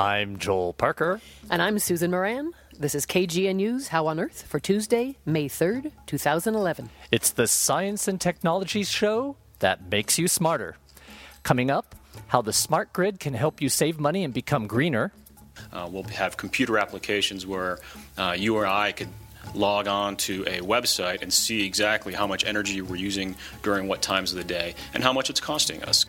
I'm 0.00 0.38
Joel 0.38 0.72
Parker. 0.72 1.20
And 1.50 1.60
I'm 1.60 1.78
Susan 1.78 2.10
Moran. 2.10 2.52
This 2.78 2.94
is 2.94 3.04
KGNU's 3.04 3.88
How 3.88 4.06
on 4.06 4.18
Earth 4.18 4.46
for 4.48 4.58
Tuesday, 4.58 5.18
May 5.26 5.46
3rd, 5.46 5.92
2011. 6.06 6.88
It's 7.12 7.30
the 7.32 7.46
science 7.46 8.08
and 8.08 8.18
technology 8.18 8.82
show 8.82 9.36
that 9.58 9.90
makes 9.90 10.18
you 10.18 10.26
smarter. 10.26 10.78
Coming 11.42 11.70
up, 11.70 11.94
how 12.28 12.40
the 12.40 12.54
smart 12.54 12.94
grid 12.94 13.20
can 13.20 13.34
help 13.34 13.60
you 13.60 13.68
save 13.68 14.00
money 14.00 14.24
and 14.24 14.32
become 14.32 14.66
greener. 14.66 15.12
Uh, 15.70 15.86
we'll 15.92 16.04
have 16.04 16.38
computer 16.38 16.78
applications 16.78 17.46
where 17.46 17.78
uh, 18.16 18.34
you 18.34 18.56
or 18.56 18.66
I 18.66 18.92
could 18.92 19.08
log 19.54 19.86
on 19.86 20.16
to 20.16 20.44
a 20.44 20.60
website 20.60 21.20
and 21.20 21.30
see 21.30 21.66
exactly 21.66 22.14
how 22.14 22.26
much 22.26 22.46
energy 22.46 22.80
we're 22.80 22.96
using 22.96 23.36
during 23.62 23.86
what 23.86 24.00
times 24.00 24.32
of 24.32 24.38
the 24.38 24.44
day 24.44 24.76
and 24.94 25.02
how 25.02 25.12
much 25.12 25.28
it's 25.28 25.40
costing 25.40 25.84
us. 25.84 26.06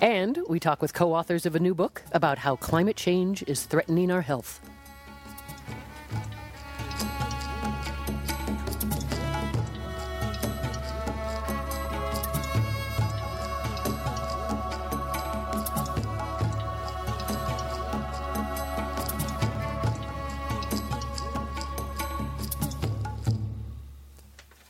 And 0.00 0.38
we 0.48 0.60
talk 0.60 0.80
with 0.80 0.94
co 0.94 1.12
authors 1.12 1.44
of 1.44 1.56
a 1.56 1.60
new 1.60 1.74
book 1.74 2.02
about 2.12 2.38
how 2.38 2.54
climate 2.56 2.96
change 2.96 3.42
is 3.48 3.64
threatening 3.64 4.12
our 4.12 4.22
health. 4.22 4.60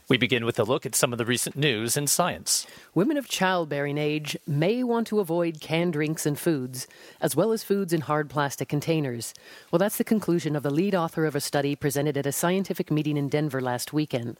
We 0.09 0.17
begin 0.17 0.43
with 0.43 0.57
a 0.57 0.63
look 0.63 0.87
at 0.87 0.95
some 0.95 1.11
of 1.11 1.19
the 1.19 1.25
recent 1.25 1.55
news 1.55 1.95
in 1.95 2.07
science. 2.07 2.65
Women 2.95 3.15
of 3.15 3.27
childbearing 3.27 3.99
age 3.99 4.35
may 4.47 4.83
want 4.83 5.05
to 5.07 5.19
avoid 5.19 5.61
canned 5.61 5.93
drinks 5.93 6.25
and 6.25 6.35
foods, 6.35 6.87
as 7.21 7.35
well 7.35 7.51
as 7.51 7.63
foods 7.63 7.93
in 7.93 8.01
hard 8.01 8.27
plastic 8.27 8.67
containers. 8.67 9.35
Well, 9.69 9.77
that's 9.77 9.97
the 9.97 10.03
conclusion 10.03 10.55
of 10.55 10.63
the 10.63 10.71
lead 10.71 10.95
author 10.95 11.27
of 11.27 11.35
a 11.35 11.39
study 11.39 11.75
presented 11.75 12.17
at 12.17 12.25
a 12.25 12.31
scientific 12.31 12.89
meeting 12.89 13.17
in 13.17 13.29
Denver 13.29 13.61
last 13.61 13.93
weekend. 13.93 14.37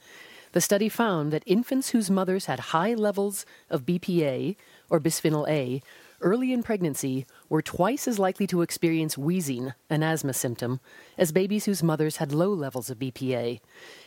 The 0.50 0.60
study 0.60 0.88
found 0.88 1.32
that 1.32 1.44
infants 1.46 1.90
whose 1.90 2.10
mothers 2.10 2.46
had 2.46 2.74
high 2.74 2.94
levels 2.94 3.46
of 3.70 3.86
BPA, 3.86 4.56
or 4.88 4.98
bisphenol 4.98 5.48
A, 5.48 5.82
early 6.20 6.52
in 6.52 6.64
pregnancy 6.64 7.26
were 7.50 7.60
twice 7.60 8.08
as 8.08 8.18
likely 8.18 8.46
to 8.46 8.62
experience 8.62 9.18
wheezing, 9.18 9.74
an 9.90 10.02
asthma 10.02 10.32
symptom, 10.32 10.80
as 11.18 11.32
babies 11.32 11.66
whose 11.66 11.82
mothers 11.82 12.16
had 12.16 12.32
low 12.32 12.54
levels 12.54 12.88
of 12.88 12.98
BPA. 12.98 13.60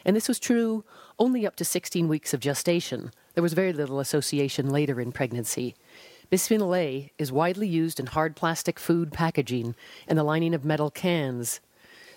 And 0.03 0.15
this 0.15 0.27
was 0.27 0.39
true 0.39 0.83
only 1.19 1.45
up 1.45 1.55
to 1.57 1.65
16 1.65 2.07
weeks 2.07 2.33
of 2.33 2.39
gestation. 2.39 3.11
There 3.35 3.43
was 3.43 3.53
very 3.53 3.73
little 3.73 3.99
association 3.99 4.69
later 4.69 4.99
in 4.99 5.11
pregnancy. 5.11 5.75
Bisphenol 6.31 6.75
A 6.75 7.11
is 7.19 7.31
widely 7.31 7.67
used 7.67 7.99
in 7.99 8.07
hard 8.07 8.35
plastic 8.35 8.79
food 8.79 9.11
packaging 9.11 9.75
and 10.07 10.17
the 10.17 10.23
lining 10.23 10.55
of 10.55 10.65
metal 10.65 10.89
cans. 10.89 11.59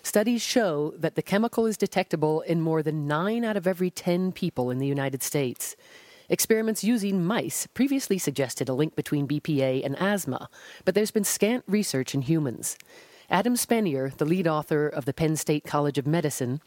Studies 0.02 0.41
show 0.41 0.94
that 0.97 1.16
the 1.16 1.22
chemical 1.22 1.66
is 1.66 1.77
detectable 1.77 2.41
in 2.42 2.60
more 2.60 2.80
than 2.80 3.08
9 3.08 3.44
out 3.44 3.56
of 3.56 3.66
every 3.66 3.91
10 3.91 4.30
people 4.30 4.70
in 4.70 4.78
the 4.78 4.86
United 4.86 5.20
States. 5.20 5.74
Experiments 6.28 6.82
using 6.82 7.24
mice 7.24 7.66
previously 7.69 8.19
suggested 8.19 8.69
a 8.69 8.74
link 8.74 8.96
between 8.96 9.28
BPA 9.28 9.84
and 9.84 9.96
asthma, 10.00 10.48
but 10.84 10.94
there's 10.94 11.12
been 11.12 11.24
scant 11.24 11.64
research 11.69 12.14
in 12.14 12.22
humans. 12.22 12.77
Adam 13.30 13.55
Spanier, 13.55 14.16
the 14.16 14.24
lead 14.24 14.47
author 14.47 14.88
of 14.88 15.04
the 15.04 15.12
Penn 15.12 15.36
State 15.36 15.64
College 15.64 15.98
of 15.98 16.06
Medicine, 16.06 16.60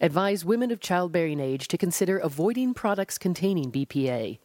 advised 0.00 0.44
women 0.44 0.70
of 0.70 0.80
childbearing 0.80 1.40
age 1.40 1.68
to 1.68 1.78
consider 1.78 2.18
avoiding 2.18 2.74
products 2.74 3.18
containing 3.18 3.70
BPA. 3.70 4.38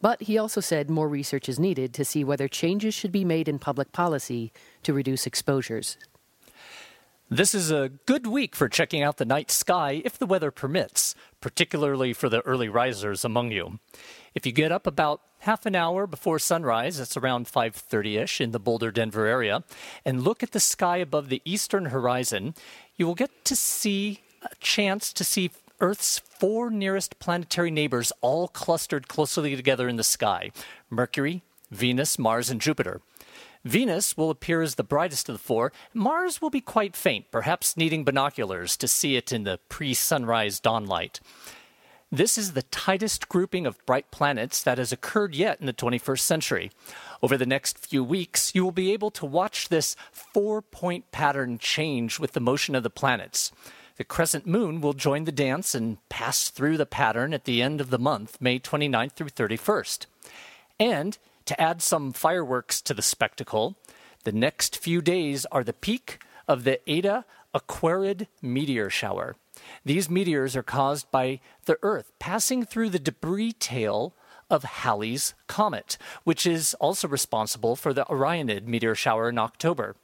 But 0.00 0.22
he 0.22 0.38
also 0.38 0.60
said 0.60 0.90
more 0.90 1.08
research 1.08 1.48
is 1.48 1.58
needed 1.58 1.92
to 1.94 2.04
see 2.04 2.24
whether 2.24 2.48
changes 2.48 2.94
should 2.94 3.12
be 3.12 3.24
made 3.24 3.48
in 3.48 3.58
public 3.58 3.92
policy 3.92 4.52
to 4.82 4.92
reduce 4.94 5.26
exposures. 5.26 5.96
This 7.32 7.54
is 7.54 7.70
a 7.70 7.92
good 8.06 8.26
week 8.26 8.56
for 8.56 8.68
checking 8.68 9.04
out 9.04 9.18
the 9.18 9.24
night 9.24 9.52
sky 9.52 10.02
if 10.04 10.18
the 10.18 10.26
weather 10.26 10.50
permits, 10.50 11.14
particularly 11.40 12.12
for 12.12 12.28
the 12.28 12.40
early 12.40 12.68
risers 12.68 13.24
among 13.24 13.52
you. 13.52 13.78
If 14.34 14.46
you 14.46 14.50
get 14.50 14.72
up 14.72 14.84
about 14.84 15.20
half 15.38 15.64
an 15.64 15.76
hour 15.76 16.08
before 16.08 16.40
sunrise, 16.40 16.98
it's 16.98 17.16
around 17.16 17.46
5:30ish 17.46 18.40
in 18.40 18.50
the 18.50 18.58
Boulder 18.58 18.90
Denver 18.90 19.26
area, 19.26 19.62
and 20.04 20.24
look 20.24 20.42
at 20.42 20.50
the 20.50 20.58
sky 20.58 20.96
above 20.96 21.28
the 21.28 21.40
eastern 21.44 21.86
horizon, 21.86 22.52
you 22.96 23.06
will 23.06 23.14
get 23.14 23.44
to 23.44 23.54
see 23.54 24.22
a 24.42 24.56
chance 24.56 25.12
to 25.12 25.22
see 25.22 25.52
Earth's 25.80 26.18
four 26.18 26.68
nearest 26.68 27.20
planetary 27.20 27.70
neighbors 27.70 28.12
all 28.22 28.48
clustered 28.48 29.06
closely 29.06 29.54
together 29.54 29.88
in 29.88 29.94
the 29.94 30.02
sky: 30.02 30.50
Mercury, 30.90 31.42
Venus, 31.70 32.18
Mars, 32.18 32.50
and 32.50 32.60
Jupiter. 32.60 33.02
Venus 33.64 34.16
will 34.16 34.30
appear 34.30 34.62
as 34.62 34.76
the 34.76 34.84
brightest 34.84 35.28
of 35.28 35.34
the 35.34 35.38
four. 35.38 35.72
Mars 35.92 36.40
will 36.40 36.50
be 36.50 36.62
quite 36.62 36.96
faint, 36.96 37.30
perhaps 37.30 37.76
needing 37.76 38.04
binoculars 38.04 38.76
to 38.78 38.88
see 38.88 39.16
it 39.16 39.32
in 39.32 39.44
the 39.44 39.58
pre 39.68 39.92
sunrise 39.92 40.60
dawnlight. 40.60 41.20
This 42.12 42.36
is 42.36 42.54
the 42.54 42.62
tightest 42.62 43.28
grouping 43.28 43.66
of 43.66 43.84
bright 43.86 44.10
planets 44.10 44.64
that 44.64 44.78
has 44.78 44.90
occurred 44.90 45.34
yet 45.34 45.60
in 45.60 45.66
the 45.66 45.72
21st 45.72 46.20
century. 46.20 46.70
Over 47.22 47.36
the 47.36 47.46
next 47.46 47.78
few 47.78 48.02
weeks, 48.02 48.52
you 48.52 48.64
will 48.64 48.72
be 48.72 48.92
able 48.92 49.12
to 49.12 49.26
watch 49.26 49.68
this 49.68 49.94
four 50.10 50.60
point 50.60 51.12
pattern 51.12 51.58
change 51.58 52.18
with 52.18 52.32
the 52.32 52.40
motion 52.40 52.74
of 52.74 52.82
the 52.82 52.90
planets. 52.90 53.52
The 53.96 54.04
crescent 54.04 54.46
moon 54.46 54.80
will 54.80 54.94
join 54.94 55.24
the 55.24 55.30
dance 55.30 55.74
and 55.74 55.98
pass 56.08 56.48
through 56.48 56.78
the 56.78 56.86
pattern 56.86 57.34
at 57.34 57.44
the 57.44 57.60
end 57.60 57.80
of 57.80 57.90
the 57.90 57.98
month, 57.98 58.40
May 58.40 58.58
29th 58.58 59.12
through 59.12 59.28
31st. 59.28 60.06
And 60.80 61.18
to 61.50 61.60
add 61.60 61.82
some 61.82 62.12
fireworks 62.12 62.80
to 62.80 62.94
the 62.94 63.02
spectacle, 63.02 63.76
the 64.22 64.30
next 64.30 64.76
few 64.76 65.02
days 65.02 65.44
are 65.46 65.64
the 65.64 65.72
peak 65.72 66.22
of 66.46 66.62
the 66.62 66.78
Eta 66.88 67.24
Aquarid 67.52 68.28
meteor 68.40 68.88
shower. 68.88 69.34
These 69.84 70.08
meteors 70.08 70.54
are 70.54 70.62
caused 70.62 71.10
by 71.10 71.40
the 71.64 71.76
Earth 71.82 72.12
passing 72.20 72.64
through 72.64 72.90
the 72.90 73.00
debris 73.00 73.52
tail 73.54 74.14
of 74.48 74.62
Halley's 74.62 75.34
Comet, 75.48 75.98
which 76.22 76.46
is 76.46 76.74
also 76.74 77.08
responsible 77.08 77.74
for 77.74 77.92
the 77.92 78.04
Orionid 78.04 78.68
meteor 78.68 78.94
shower 78.94 79.28
in 79.28 79.36
October. 79.36 79.96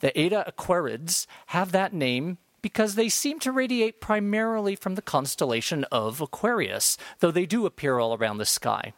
The 0.00 0.18
Eta 0.18 0.42
Aquarids 0.48 1.28
have 1.46 1.70
that 1.70 1.92
name 1.92 2.38
because 2.60 2.94
they 2.94 3.08
seem 3.08 3.38
to 3.40 3.52
radiate 3.52 4.00
primarily 4.00 4.74
from 4.74 4.96
the 4.96 5.02
constellation 5.02 5.84
of 5.92 6.20
Aquarius, 6.20 6.96
though 7.20 7.30
they 7.30 7.46
do 7.46 7.66
appear 7.66 7.98
all 7.98 8.16
around 8.16 8.38
the 8.38 8.46
sky. 8.46 8.94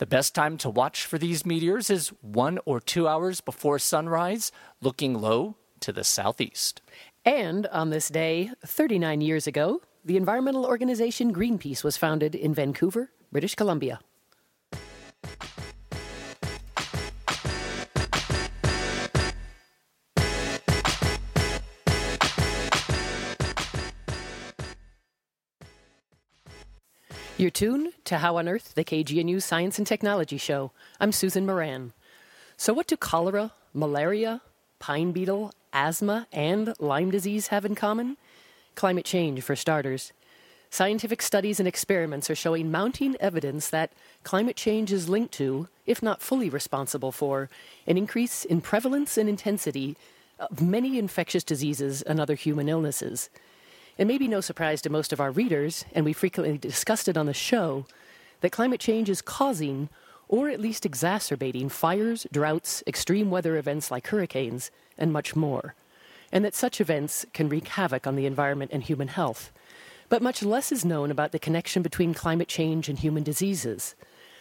The 0.00 0.06
best 0.06 0.34
time 0.34 0.56
to 0.64 0.70
watch 0.70 1.04
for 1.04 1.18
these 1.18 1.44
meteors 1.44 1.90
is 1.90 2.08
one 2.22 2.58
or 2.64 2.80
two 2.80 3.06
hours 3.06 3.42
before 3.42 3.78
sunrise, 3.78 4.50
looking 4.80 5.12
low 5.12 5.56
to 5.80 5.92
the 5.92 6.04
southeast. 6.04 6.80
And 7.22 7.66
on 7.66 7.90
this 7.90 8.08
day, 8.08 8.50
39 8.64 9.20
years 9.20 9.46
ago, 9.46 9.82
the 10.02 10.16
environmental 10.16 10.64
organization 10.64 11.34
Greenpeace 11.34 11.84
was 11.84 11.98
founded 11.98 12.34
in 12.34 12.54
Vancouver, 12.54 13.10
British 13.30 13.54
Columbia. 13.54 14.00
You're 27.40 27.48
tuned 27.48 27.94
to 28.04 28.18
How 28.18 28.36
on 28.36 28.50
Earth, 28.50 28.74
the 28.74 28.84
KGNU 28.84 29.42
Science 29.42 29.78
and 29.78 29.86
Technology 29.86 30.36
Show. 30.36 30.72
I'm 31.00 31.10
Susan 31.10 31.46
Moran. 31.46 31.94
So, 32.58 32.74
what 32.74 32.86
do 32.86 32.98
cholera, 32.98 33.52
malaria, 33.72 34.42
pine 34.78 35.12
beetle, 35.12 35.54
asthma, 35.72 36.26
and 36.34 36.74
Lyme 36.78 37.10
disease 37.10 37.46
have 37.46 37.64
in 37.64 37.74
common? 37.74 38.18
Climate 38.74 39.06
change, 39.06 39.40
for 39.40 39.56
starters. 39.56 40.12
Scientific 40.68 41.22
studies 41.22 41.58
and 41.58 41.66
experiments 41.66 42.28
are 42.28 42.34
showing 42.34 42.70
mounting 42.70 43.16
evidence 43.20 43.70
that 43.70 43.94
climate 44.22 44.56
change 44.56 44.92
is 44.92 45.08
linked 45.08 45.32
to, 45.32 45.66
if 45.86 46.02
not 46.02 46.20
fully 46.20 46.50
responsible 46.50 47.10
for, 47.10 47.48
an 47.86 47.96
increase 47.96 48.44
in 48.44 48.60
prevalence 48.60 49.16
and 49.16 49.30
intensity 49.30 49.96
of 50.38 50.60
many 50.60 50.98
infectious 50.98 51.42
diseases 51.42 52.02
and 52.02 52.20
other 52.20 52.34
human 52.34 52.68
illnesses. 52.68 53.30
It 54.00 54.06
may 54.06 54.16
be 54.16 54.28
no 54.28 54.40
surprise 54.40 54.80
to 54.80 54.88
most 54.88 55.12
of 55.12 55.20
our 55.20 55.30
readers, 55.30 55.84
and 55.92 56.06
we 56.06 56.14
frequently 56.14 56.56
discussed 56.56 57.06
it 57.06 57.18
on 57.18 57.26
the 57.26 57.34
show, 57.34 57.84
that 58.40 58.50
climate 58.50 58.80
change 58.80 59.10
is 59.10 59.20
causing, 59.20 59.90
or 60.26 60.48
at 60.48 60.58
least 60.58 60.86
exacerbating, 60.86 61.68
fires, 61.68 62.26
droughts, 62.32 62.82
extreme 62.86 63.28
weather 63.28 63.58
events 63.58 63.90
like 63.90 64.06
hurricanes, 64.06 64.70
and 64.96 65.12
much 65.12 65.36
more, 65.36 65.74
and 66.32 66.46
that 66.46 66.54
such 66.54 66.80
events 66.80 67.26
can 67.34 67.50
wreak 67.50 67.68
havoc 67.68 68.06
on 68.06 68.16
the 68.16 68.24
environment 68.24 68.70
and 68.72 68.84
human 68.84 69.08
health. 69.08 69.52
But 70.08 70.22
much 70.22 70.42
less 70.42 70.72
is 70.72 70.82
known 70.82 71.10
about 71.10 71.32
the 71.32 71.38
connection 71.38 71.82
between 71.82 72.14
climate 72.14 72.48
change 72.48 72.88
and 72.88 72.98
human 72.98 73.22
diseases. 73.22 73.94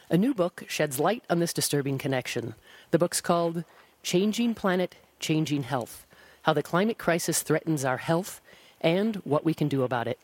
A 0.09 0.17
new 0.17 0.33
book 0.33 0.63
sheds 0.69 1.01
light 1.01 1.25
on 1.29 1.39
this 1.39 1.51
disturbing 1.51 1.97
connection. 1.97 2.55
The 2.91 2.97
book's 2.97 3.19
called 3.19 3.65
Changing 4.03 4.55
Planet, 4.55 4.95
Changing 5.19 5.63
Health 5.63 6.05
How 6.43 6.53
the 6.53 6.63
Climate 6.63 6.97
Crisis 6.97 7.41
Threatens 7.43 7.83
Our 7.83 7.97
Health 7.97 8.39
and 8.81 9.17
what 9.17 9.45
we 9.45 9.53
can 9.53 9.67
do 9.67 9.83
about 9.83 10.07
it. 10.07 10.19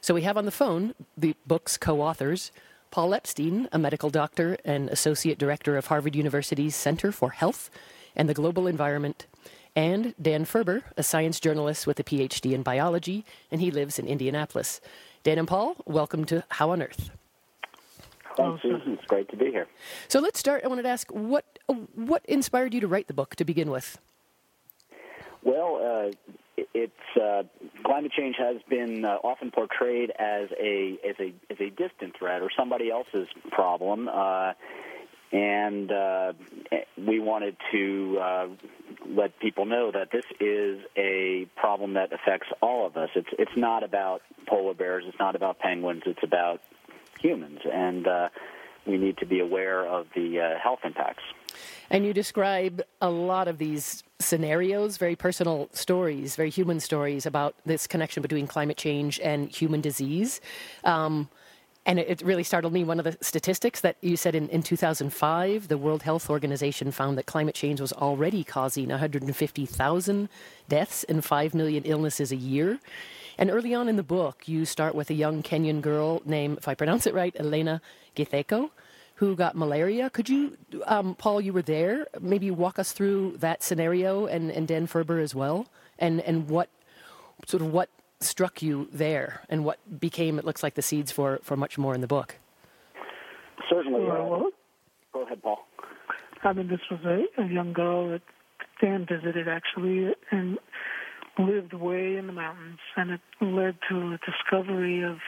So 0.00 0.14
we 0.14 0.22
have 0.22 0.36
on 0.36 0.44
the 0.44 0.50
phone 0.50 0.94
the 1.16 1.34
book's 1.46 1.76
co 1.76 2.00
authors 2.00 2.50
Paul 2.90 3.14
Epstein, 3.14 3.68
a 3.70 3.78
medical 3.78 4.10
doctor 4.10 4.56
and 4.64 4.88
associate 4.88 5.38
director 5.38 5.76
of 5.76 5.86
Harvard 5.86 6.16
University's 6.16 6.74
Center 6.74 7.12
for 7.12 7.30
Health 7.30 7.70
and 8.16 8.28
the 8.28 8.34
Global 8.34 8.66
Environment, 8.66 9.26
and 9.76 10.12
Dan 10.20 10.44
Ferber, 10.44 10.82
a 10.96 11.04
science 11.04 11.38
journalist 11.38 11.86
with 11.86 12.00
a 12.00 12.04
PhD 12.04 12.52
in 12.52 12.64
biology, 12.64 13.24
and 13.52 13.60
he 13.60 13.70
lives 13.70 14.00
in 14.00 14.08
Indianapolis. 14.08 14.80
Dan 15.22 15.38
and 15.38 15.46
Paul, 15.46 15.76
welcome 15.86 16.24
to 16.24 16.42
How 16.48 16.70
on 16.70 16.82
Earth. 16.82 17.10
Well, 18.36 18.58
Susan, 18.60 18.94
it's 18.94 19.04
great 19.04 19.28
to 19.28 19.36
be 19.36 19.46
here. 19.46 19.68
So 20.08 20.18
let's 20.18 20.40
start. 20.40 20.64
I 20.64 20.68
wanted 20.68 20.82
to 20.82 20.88
ask 20.88 21.08
what 21.12 21.44
what 21.94 22.24
inspired 22.26 22.74
you 22.74 22.80
to 22.80 22.88
write 22.88 23.06
the 23.06 23.14
book 23.14 23.36
to 23.36 23.44
begin 23.44 23.70
with. 23.70 23.98
Well, 25.42 25.76
uh, 25.76 26.32
it's 26.74 27.20
uh, 27.20 27.42
climate 27.84 28.12
change 28.12 28.36
has 28.38 28.56
been 28.68 29.04
uh, 29.04 29.16
often 29.22 29.50
portrayed 29.50 30.10
as 30.10 30.48
a 30.60 30.98
as 31.08 31.16
a 31.18 31.32
as 31.50 31.60
a 31.60 31.70
distant 31.70 32.16
threat 32.18 32.42
or 32.42 32.50
somebody 32.56 32.90
else's 32.90 33.28
problem, 33.50 34.08
uh, 34.08 34.52
and 35.32 35.90
uh, 35.92 36.32
we 36.96 37.18
wanted 37.18 37.56
to 37.72 38.18
uh, 38.20 38.46
let 39.08 39.38
people 39.40 39.64
know 39.64 39.90
that 39.92 40.10
this 40.12 40.24
is 40.40 40.80
a 40.96 41.46
problem 41.56 41.94
that 41.94 42.12
affects 42.12 42.48
all 42.60 42.86
of 42.86 42.96
us. 42.96 43.10
It's 43.14 43.30
it's 43.38 43.56
not 43.56 43.82
about 43.82 44.22
polar 44.46 44.74
bears. 44.74 45.04
It's 45.06 45.18
not 45.18 45.36
about 45.36 45.58
penguins. 45.58 46.02
It's 46.06 46.22
about 46.22 46.60
humans, 47.20 47.60
and 47.72 48.06
we 48.86 48.96
need 48.96 49.18
to 49.18 49.26
be 49.26 49.40
aware 49.40 49.86
of 49.86 50.06
the 50.14 50.56
health 50.62 50.80
impacts. 50.84 51.22
And 51.90 52.06
you 52.06 52.14
describe 52.14 52.82
a 53.00 53.10
lot 53.10 53.48
of 53.48 53.58
these 53.58 54.04
scenarios, 54.30 54.96
very 54.96 55.16
personal 55.16 55.68
stories, 55.72 56.36
very 56.36 56.50
human 56.50 56.78
stories 56.78 57.26
about 57.26 57.54
this 57.66 57.86
connection 57.86 58.22
between 58.22 58.46
climate 58.46 58.76
change 58.76 59.18
and 59.20 59.50
human 59.50 59.80
disease. 59.80 60.40
Um, 60.84 61.28
and 61.86 61.98
it, 61.98 62.22
really 62.22 62.44
startled 62.44 62.72
me. 62.72 62.84
One 62.84 63.00
of 63.00 63.04
the 63.04 63.16
statistics 63.20 63.80
that 63.80 63.96
you 64.00 64.16
said 64.16 64.34
in, 64.34 64.48
in 64.50 64.62
2005, 64.62 65.66
the 65.66 65.78
World 65.78 66.02
Health 66.02 66.30
Organization 66.30 66.92
found 66.92 67.18
that 67.18 67.26
climate 67.26 67.54
change 67.54 67.80
was 67.80 67.92
already 67.92 68.44
causing 68.44 68.90
150,000 68.90 70.28
deaths 70.68 71.04
and 71.04 71.24
5 71.24 71.54
million 71.54 71.82
illnesses 71.84 72.30
a 72.30 72.36
year. 72.36 72.78
And 73.38 73.50
early 73.50 73.74
on 73.74 73.88
in 73.88 73.96
the 73.96 74.04
book, 74.04 74.46
you 74.46 74.64
start 74.64 74.94
with 74.94 75.10
a 75.10 75.14
young 75.14 75.42
Kenyan 75.42 75.80
girl 75.80 76.22
named, 76.24 76.58
if 76.58 76.68
I 76.68 76.74
pronounce 76.74 77.06
it 77.06 77.14
right, 77.14 77.34
Elena 77.40 77.80
Githeko, 78.14 78.70
who 79.20 79.36
got 79.36 79.54
malaria. 79.54 80.08
Could 80.08 80.30
you, 80.30 80.56
um, 80.86 81.14
Paul, 81.14 81.42
you 81.42 81.52
were 81.52 81.60
there, 81.60 82.06
maybe 82.22 82.50
walk 82.50 82.78
us 82.78 82.92
through 82.92 83.36
that 83.36 83.62
scenario 83.62 84.24
and, 84.24 84.50
and 84.50 84.66
Dan 84.66 84.86
Ferber 84.86 85.18
as 85.20 85.34
well, 85.34 85.66
and, 85.98 86.22
and 86.22 86.48
what 86.48 86.70
sort 87.46 87.62
of 87.62 87.70
what 87.70 87.90
struck 88.20 88.62
you 88.62 88.88
there 88.90 89.42
and 89.50 89.62
what 89.62 89.78
became, 90.00 90.38
it 90.38 90.46
looks 90.46 90.62
like, 90.62 90.72
the 90.72 90.80
seeds 90.80 91.12
for, 91.12 91.38
for 91.42 91.54
much 91.54 91.76
more 91.76 91.94
in 91.94 92.00
the 92.00 92.06
book? 92.06 92.36
Certainly. 93.68 94.06
Uh, 94.06 94.48
go 95.12 95.22
ahead, 95.22 95.42
Paul. 95.42 95.66
I 96.42 96.54
mean, 96.54 96.68
this 96.68 96.80
was 96.90 97.00
a, 97.04 97.42
a 97.42 97.46
young 97.46 97.74
girl 97.74 98.08
that 98.08 98.22
Dan 98.80 99.06
visited 99.06 99.48
actually 99.48 100.14
and 100.30 100.58
lived 101.38 101.74
way 101.74 102.16
in 102.16 102.26
the 102.26 102.32
mountains, 102.32 102.78
and 102.96 103.10
it 103.10 103.20
led 103.42 103.76
to 103.90 104.14
a 104.14 104.18
discovery 104.24 105.02
of 105.02 105.18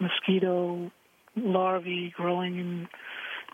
mosquito 0.00 0.90
larvae 1.36 2.12
growing 2.16 2.58
and 2.60 2.88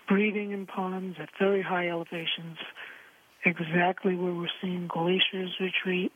breeding 0.09 0.53
in 0.53 0.67
ponds 0.67 1.17
at 1.21 1.29
very 1.39 1.63
high 1.63 1.89
elevations, 1.89 2.59
exactly 3.45 4.17
where 4.17 4.33
we're 4.33 4.49
seeing 4.61 4.89
glaciers 4.89 5.55
retreat, 5.61 6.13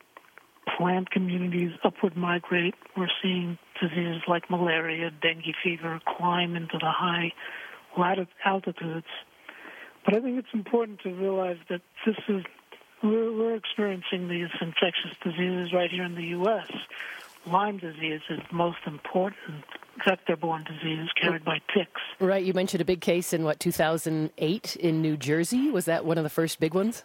plant 0.77 1.11
communities 1.11 1.71
upward 1.83 2.17
migrate. 2.17 2.75
We're 2.97 3.07
seeing 3.21 3.57
diseases 3.81 4.23
like 4.27 4.49
malaria, 4.49 5.11
dengue 5.21 5.53
fever 5.63 5.99
climb 6.17 6.55
into 6.55 6.77
the 6.79 6.91
high 6.91 7.31
altitudes. 8.45 9.05
But 10.05 10.15
I 10.15 10.19
think 10.19 10.39
it's 10.39 10.53
important 10.53 11.01
to 11.01 11.13
realize 11.13 11.57
that 11.69 11.81
this 12.05 12.15
is 12.27 12.43
we're, 13.03 13.31
we're 13.31 13.55
experiencing 13.55 14.29
these 14.29 14.47
infectious 14.61 15.15
diseases 15.23 15.73
right 15.73 15.91
here 15.91 16.03
in 16.03 16.15
the 16.15 16.27
U.S. 16.37 16.71
Lyme 17.45 17.77
disease 17.77 18.21
is 18.29 18.39
the 18.49 18.55
most 18.55 18.77
important 18.85 19.63
vector-borne 20.05 20.63
disease 20.63 21.09
carried 21.19 21.43
by 21.43 21.59
ticks. 21.73 22.01
Right. 22.19 22.43
You 22.43 22.53
mentioned 22.53 22.81
a 22.81 22.85
big 22.85 23.01
case 23.01 23.33
in 23.33 23.43
what 23.43 23.59
2008 23.59 24.75
in 24.77 25.01
New 25.01 25.17
Jersey. 25.17 25.69
Was 25.69 25.85
that 25.85 26.05
one 26.05 26.17
of 26.17 26.23
the 26.23 26.29
first 26.29 26.59
big 26.59 26.73
ones? 26.73 27.03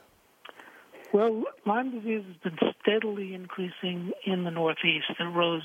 Well, 1.13 1.43
Lyme 1.67 1.91
disease 1.91 2.25
has 2.27 2.37
been 2.53 2.59
steadily 2.81 3.35
increasing 3.35 4.13
in 4.25 4.45
the 4.45 4.51
Northeast. 4.51 5.07
It 5.19 5.25
rose 5.25 5.63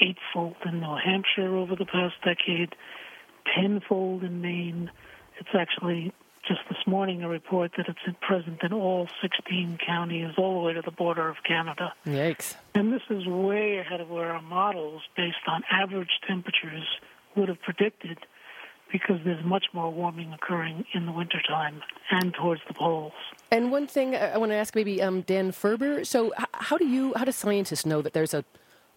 eightfold 0.00 0.56
in 0.64 0.80
New 0.80 0.96
Hampshire 0.96 1.56
over 1.56 1.76
the 1.76 1.84
past 1.84 2.14
decade, 2.24 2.74
tenfold 3.54 4.24
in 4.24 4.40
Maine. 4.40 4.90
It's 5.38 5.54
actually 5.54 6.12
just 6.46 6.60
this 6.68 6.78
morning 6.86 7.22
a 7.22 7.28
report 7.28 7.72
that 7.76 7.88
it's 7.88 8.16
present 8.20 8.62
in 8.62 8.72
all 8.72 9.08
16 9.22 9.78
counties, 9.84 10.32
all 10.36 10.60
the 10.60 10.66
way 10.66 10.72
to 10.72 10.82
the 10.82 10.90
border 10.90 11.28
of 11.28 11.36
Canada. 11.46 11.92
Yikes. 12.06 12.54
And 12.74 12.92
this 12.92 13.02
is 13.10 13.26
way 13.26 13.78
ahead 13.78 14.00
of 14.00 14.10
where 14.10 14.32
our 14.32 14.42
models, 14.42 15.02
based 15.16 15.36
on 15.46 15.62
average 15.70 16.20
temperatures, 16.26 16.86
would 17.36 17.48
have 17.48 17.60
predicted 17.62 18.18
because 18.92 19.16
there's 19.24 19.44
much 19.44 19.66
more 19.72 19.90
warming 19.90 20.32
occurring 20.32 20.84
in 20.94 21.06
the 21.06 21.12
wintertime 21.12 21.82
and 22.10 22.32
towards 22.34 22.60
the 22.68 22.74
poles. 22.74 23.12
And 23.50 23.72
one 23.72 23.86
thing 23.86 24.14
I 24.14 24.36
want 24.38 24.52
to 24.52 24.56
ask 24.56 24.74
maybe 24.74 25.02
um, 25.02 25.22
Dan 25.22 25.50
Ferber. 25.50 26.04
So, 26.04 26.32
how 26.52 26.76
do 26.76 26.86
you, 26.86 27.12
how 27.16 27.24
do 27.24 27.32
scientists 27.32 27.84
know 27.84 28.02
that 28.02 28.12
there's 28.12 28.34
a 28.34 28.44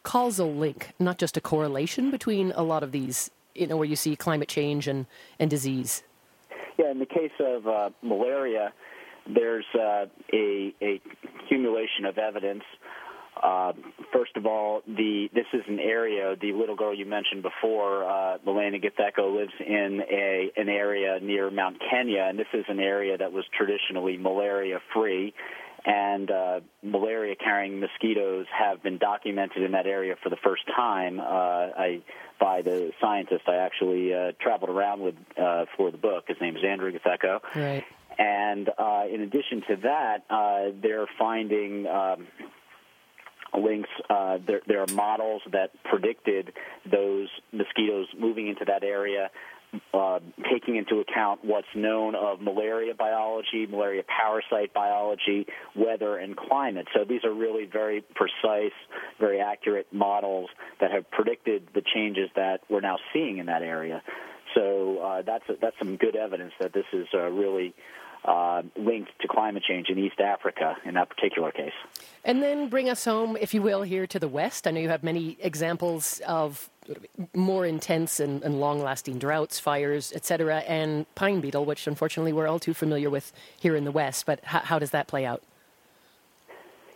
causal 0.03 0.53
link, 0.53 0.93
not 0.99 1.17
just 1.17 1.35
a 1.35 1.41
correlation 1.41 2.11
between 2.11 2.51
a 2.55 2.61
lot 2.61 2.83
of 2.83 2.91
these, 2.91 3.31
you 3.55 3.65
know, 3.65 3.75
where 3.75 3.87
you 3.87 3.95
see 3.95 4.15
climate 4.15 4.47
change 4.47 4.87
and, 4.87 5.07
and 5.39 5.49
disease? 5.49 6.03
Yeah, 6.77 6.91
in 6.91 6.99
the 6.99 7.05
case 7.05 7.31
of 7.39 7.67
uh, 7.67 7.89
malaria, 8.01 8.71
there's 9.33 9.65
uh, 9.75 10.05
a, 10.33 10.73
a 10.81 11.01
accumulation 11.43 12.05
of 12.05 12.17
evidence. 12.17 12.63
Uh, 13.41 13.73
first 14.11 14.35
of 14.35 14.45
all, 14.45 14.81
the 14.87 15.29
this 15.33 15.45
is 15.53 15.61
an 15.67 15.79
area. 15.79 16.35
The 16.39 16.53
little 16.53 16.75
girl 16.75 16.95
you 16.95 17.05
mentioned 17.05 17.43
before, 17.43 18.03
uh, 18.03 18.37
Melania 18.45 18.79
Githeko, 18.79 19.35
lives 19.35 19.53
in 19.59 20.01
a 20.09 20.51
an 20.55 20.69
area 20.69 21.19
near 21.21 21.51
Mount 21.51 21.77
Kenya, 21.91 22.25
and 22.29 22.39
this 22.39 22.47
is 22.53 22.65
an 22.67 22.79
area 22.79 23.17
that 23.17 23.31
was 23.31 23.45
traditionally 23.55 24.17
malaria 24.17 24.79
free. 24.93 25.33
And 25.87 26.29
uh, 26.29 26.59
malaria 26.83 27.37
carrying 27.37 27.79
mosquitoes 27.79 28.45
have 28.51 28.83
been 28.83 28.97
documented 28.97 29.63
in 29.63 29.71
that 29.71 29.87
area 29.87 30.15
for 30.21 30.29
the 30.29 30.35
first 30.35 30.63
time. 30.75 31.21
Uh, 31.21 31.23
I 31.23 32.01
by 32.39 32.61
the 32.61 32.91
scientist 32.99 33.43
I 33.47 33.55
actually 33.55 34.13
uh, 34.13 34.33
traveled 34.41 34.69
around 34.69 34.99
with 34.99 35.15
uh, 35.41 35.63
for 35.77 35.89
the 35.89 35.97
book. 35.97 36.25
His 36.27 36.37
name 36.41 36.57
is 36.57 36.63
Andrew 36.63 36.91
Githeko. 36.91 37.39
Right. 37.55 37.85
And 38.19 38.69
uh, 38.77 39.03
in 39.09 39.21
addition 39.21 39.63
to 39.69 39.75
that, 39.83 40.25
uh, 40.29 40.71
they're 40.81 41.07
finding 41.17 41.87
um, 41.87 42.27
links. 43.57 43.89
Uh, 44.09 44.39
there, 44.45 44.61
there 44.67 44.81
are 44.81 44.93
models 44.93 45.41
that 45.51 45.71
predicted 45.83 46.51
those 46.89 47.29
mosquitoes 47.53 48.07
moving 48.17 48.47
into 48.47 48.65
that 48.65 48.83
area 48.83 49.29
uh, 49.93 50.19
taking 50.51 50.75
into 50.75 50.99
account 50.99 51.43
what's 51.43 51.67
known 51.75 52.15
of 52.15 52.41
malaria 52.41 52.93
biology, 52.93 53.65
malaria 53.69 54.03
parasite 54.03 54.73
biology, 54.73 55.45
weather, 55.75 56.17
and 56.17 56.35
climate. 56.37 56.87
So 56.93 57.03
these 57.03 57.23
are 57.23 57.33
really 57.33 57.65
very 57.65 58.01
precise, 58.01 58.73
very 59.19 59.39
accurate 59.39 59.87
models 59.91 60.49
that 60.79 60.91
have 60.91 61.09
predicted 61.11 61.67
the 61.73 61.81
changes 61.81 62.29
that 62.35 62.61
we're 62.69 62.81
now 62.81 62.97
seeing 63.13 63.37
in 63.39 63.47
that 63.47 63.61
area. 63.61 64.01
So 64.55 64.99
uh, 64.99 65.21
that's 65.23 65.43
that's 65.61 65.77
some 65.77 65.97
good 65.97 66.15
evidence 66.15 66.53
that 66.59 66.73
this 66.73 66.85
is 66.93 67.07
uh, 67.13 67.29
really 67.29 67.75
uh, 68.25 68.61
linked 68.75 69.11
to 69.21 69.27
climate 69.27 69.63
change 69.63 69.89
in 69.89 69.97
East 69.97 70.19
Africa 70.19 70.75
in 70.85 70.95
that 70.95 71.09
particular 71.09 71.51
case. 71.51 71.73
And 72.23 72.43
then 72.43 72.69
bring 72.69 72.89
us 72.89 73.05
home, 73.05 73.37
if 73.39 73.53
you 73.53 73.61
will, 73.61 73.83
here 73.83 74.07
to 74.07 74.19
the 74.19 74.27
West. 74.27 74.67
I 74.67 74.71
know 74.71 74.79
you 74.79 74.89
have 74.89 75.03
many 75.03 75.37
examples 75.39 76.21
of 76.27 76.69
more 77.33 77.65
intense 77.65 78.19
and, 78.19 78.43
and 78.43 78.59
long-lasting 78.59 79.19
droughts, 79.19 79.59
fires, 79.59 80.13
etc., 80.13 80.59
and 80.59 81.05
pine 81.15 81.41
beetle, 81.41 81.65
which 81.65 81.87
unfortunately 81.87 82.33
we're 82.33 82.47
all 82.47 82.59
too 82.59 82.73
familiar 82.73 83.09
with 83.09 83.33
here 83.59 83.75
in 83.75 83.83
the 83.83 83.91
West. 83.91 84.25
But 84.25 84.43
how, 84.43 84.59
how 84.59 84.79
does 84.79 84.91
that 84.91 85.07
play 85.07 85.25
out? 85.25 85.43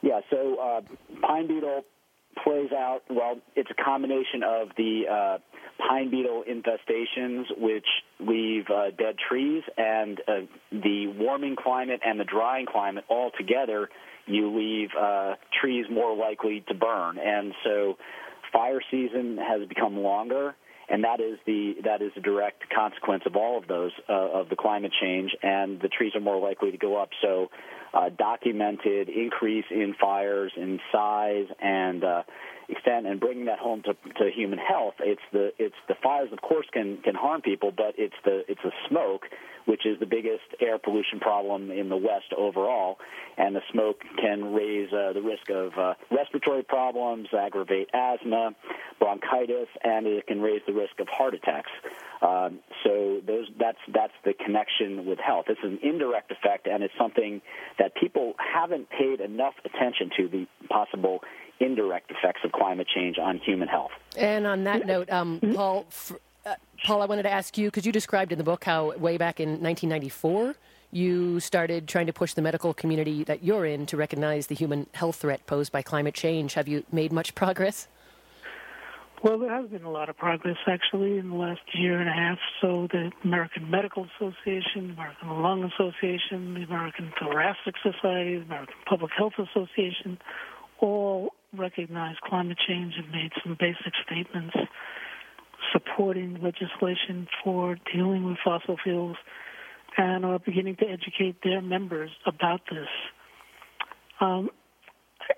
Yeah, 0.01 0.21
so 0.29 0.55
uh, 0.57 0.81
pine 1.21 1.47
beetle 1.47 1.85
plays 2.43 2.71
out. 2.71 3.01
Well, 3.09 3.39
it's 3.55 3.69
a 3.71 3.83
combination 3.83 4.43
of 4.43 4.69
the 4.77 5.03
uh, 5.11 5.37
pine 5.87 6.09
beetle 6.09 6.43
infestations, 6.49 7.45
which 7.57 7.87
leave 8.19 8.65
uh, 8.69 8.91
dead 8.97 9.15
trees, 9.29 9.63
and 9.77 10.19
uh, 10.27 10.31
the 10.71 11.07
warming 11.17 11.55
climate 11.55 12.01
and 12.05 12.19
the 12.19 12.23
drying 12.23 12.65
climate 12.65 13.03
all 13.09 13.31
together, 13.37 13.89
you 14.27 14.55
leave 14.55 14.89
uh, 14.99 15.35
trees 15.61 15.85
more 15.91 16.15
likely 16.15 16.63
to 16.67 16.73
burn. 16.73 17.17
And 17.17 17.53
so 17.63 17.97
fire 18.53 18.81
season 18.91 19.37
has 19.37 19.67
become 19.67 19.97
longer, 19.97 20.55
and 20.89 21.03
that 21.03 21.19
is 21.19 21.39
the 21.45 21.75
that 21.83 22.01
is 22.01 22.11
a 22.17 22.21
direct 22.21 22.63
consequence 22.73 23.23
of 23.25 23.35
all 23.35 23.57
of 23.57 23.67
those 23.67 23.91
uh, 24.09 24.13
of 24.13 24.49
the 24.49 24.55
climate 24.55 24.91
change, 25.01 25.31
and 25.41 25.81
the 25.81 25.87
trees 25.87 26.13
are 26.15 26.21
more 26.21 26.39
likely 26.39 26.71
to 26.71 26.77
go 26.77 27.01
up. 27.01 27.09
So 27.21 27.49
uh, 27.93 28.09
documented 28.09 29.09
increase 29.09 29.65
in 29.69 29.95
fires 29.99 30.51
in 30.55 30.79
size 30.91 31.47
and 31.61 32.03
uh, 32.03 32.23
extent, 32.69 33.05
and 33.05 33.19
bringing 33.19 33.45
that 33.45 33.59
home 33.59 33.83
to, 33.83 33.93
to 33.93 34.31
human 34.33 34.59
health. 34.59 34.95
It's 34.99 35.21
the 35.33 35.51
it's 35.59 35.75
the 35.87 35.95
fires, 36.01 36.29
of 36.31 36.41
course, 36.41 36.65
can 36.71 36.97
can 37.03 37.15
harm 37.15 37.41
people, 37.41 37.71
but 37.75 37.95
it's 37.97 38.15
the 38.23 38.43
it's 38.47 38.61
the 38.63 38.71
smoke 38.87 39.25
which 39.65 39.85
is 39.85 39.99
the 39.99 40.05
biggest 40.05 40.43
air 40.59 40.77
pollution 40.77 41.19
problem 41.19 41.71
in 41.71 41.89
the 41.89 41.97
West 41.97 42.33
overall. 42.37 42.97
And 43.37 43.55
the 43.55 43.61
smoke 43.71 44.01
can 44.19 44.53
raise 44.53 44.91
uh, 44.91 45.13
the 45.13 45.21
risk 45.21 45.49
of 45.49 45.71
uh, 45.77 45.93
respiratory 46.09 46.63
problems, 46.63 47.27
aggravate 47.37 47.89
asthma, 47.93 48.51
bronchitis, 48.99 49.67
and 49.83 50.07
it 50.07 50.27
can 50.27 50.41
raise 50.41 50.61
the 50.67 50.73
risk 50.73 50.99
of 50.99 51.07
heart 51.07 51.33
attacks. 51.33 51.71
Um, 52.21 52.59
so 52.83 53.19
those, 53.25 53.47
that's 53.59 53.79
that's 53.91 54.13
the 54.23 54.33
connection 54.33 55.05
with 55.05 55.17
health. 55.19 55.45
It's 55.49 55.59
an 55.63 55.79
indirect 55.81 56.31
effect, 56.31 56.67
and 56.67 56.83
it's 56.83 56.93
something 56.97 57.41
that 57.79 57.95
people 57.95 58.35
haven't 58.37 58.89
paid 58.89 59.21
enough 59.21 59.55
attention 59.65 60.11
to 60.17 60.27
the 60.27 60.47
possible 60.69 61.21
indirect 61.59 62.11
effects 62.11 62.41
of 62.43 62.51
climate 62.51 62.87
change 62.93 63.17
on 63.17 63.39
human 63.39 63.67
health. 63.67 63.91
And 64.15 64.45
on 64.45 64.63
that 64.65 64.85
note, 64.85 65.09
um, 65.11 65.39
Paul. 65.55 65.85
Uh, 66.43 66.55
Paul, 66.83 67.03
I 67.03 67.05
wanted 67.05 67.23
to 67.23 67.31
ask 67.31 67.55
you 67.55 67.67
because 67.67 67.85
you 67.85 67.91
described 67.91 68.31
in 68.31 68.39
the 68.39 68.43
book 68.43 68.63
how 68.63 68.97
way 68.97 69.17
back 69.17 69.39
in 69.39 69.61
1994 69.61 70.55
you 70.91 71.39
started 71.39 71.87
trying 71.87 72.07
to 72.07 72.13
push 72.13 72.33
the 72.33 72.41
medical 72.41 72.73
community 72.73 73.23
that 73.23 73.43
you're 73.43 73.65
in 73.65 73.85
to 73.85 73.95
recognize 73.97 74.47
the 74.47 74.55
human 74.55 74.87
health 74.93 75.17
threat 75.17 75.45
posed 75.45 75.71
by 75.71 75.81
climate 75.81 76.13
change. 76.13 76.55
Have 76.55 76.67
you 76.67 76.83
made 76.91 77.11
much 77.11 77.33
progress? 77.33 77.87
Well, 79.23 79.37
there 79.37 79.51
has 79.51 79.69
been 79.69 79.83
a 79.83 79.91
lot 79.91 80.09
of 80.09 80.17
progress 80.17 80.57
actually 80.65 81.19
in 81.19 81.29
the 81.29 81.35
last 81.35 81.61
year 81.75 81.99
and 81.99 82.09
a 82.09 82.13
half. 82.13 82.39
So, 82.59 82.87
the 82.91 83.11
American 83.23 83.69
Medical 83.69 84.07
Association, 84.17 84.89
American 84.97 85.29
Lung 85.29 85.63
Association, 85.63 86.55
the 86.55 86.63
American 86.63 87.13
Thoracic 87.19 87.75
Society, 87.83 88.37
the 88.37 88.45
American 88.45 88.73
Public 88.89 89.11
Health 89.15 89.33
Association 89.37 90.17
all 90.79 91.33
recognize 91.55 92.15
climate 92.23 92.57
change 92.67 92.95
and 92.97 93.11
made 93.11 93.31
some 93.43 93.55
basic 93.59 93.93
statements 94.03 94.55
supporting 95.71 96.41
legislation 96.41 97.27
for 97.43 97.77
dealing 97.93 98.23
with 98.23 98.37
fossil 98.43 98.75
fuels 98.83 99.17
and 99.97 100.25
are 100.25 100.39
beginning 100.39 100.77
to 100.77 100.85
educate 100.85 101.35
their 101.43 101.61
members 101.61 102.09
about 102.25 102.61
this. 102.71 102.87
Um, 104.19 104.49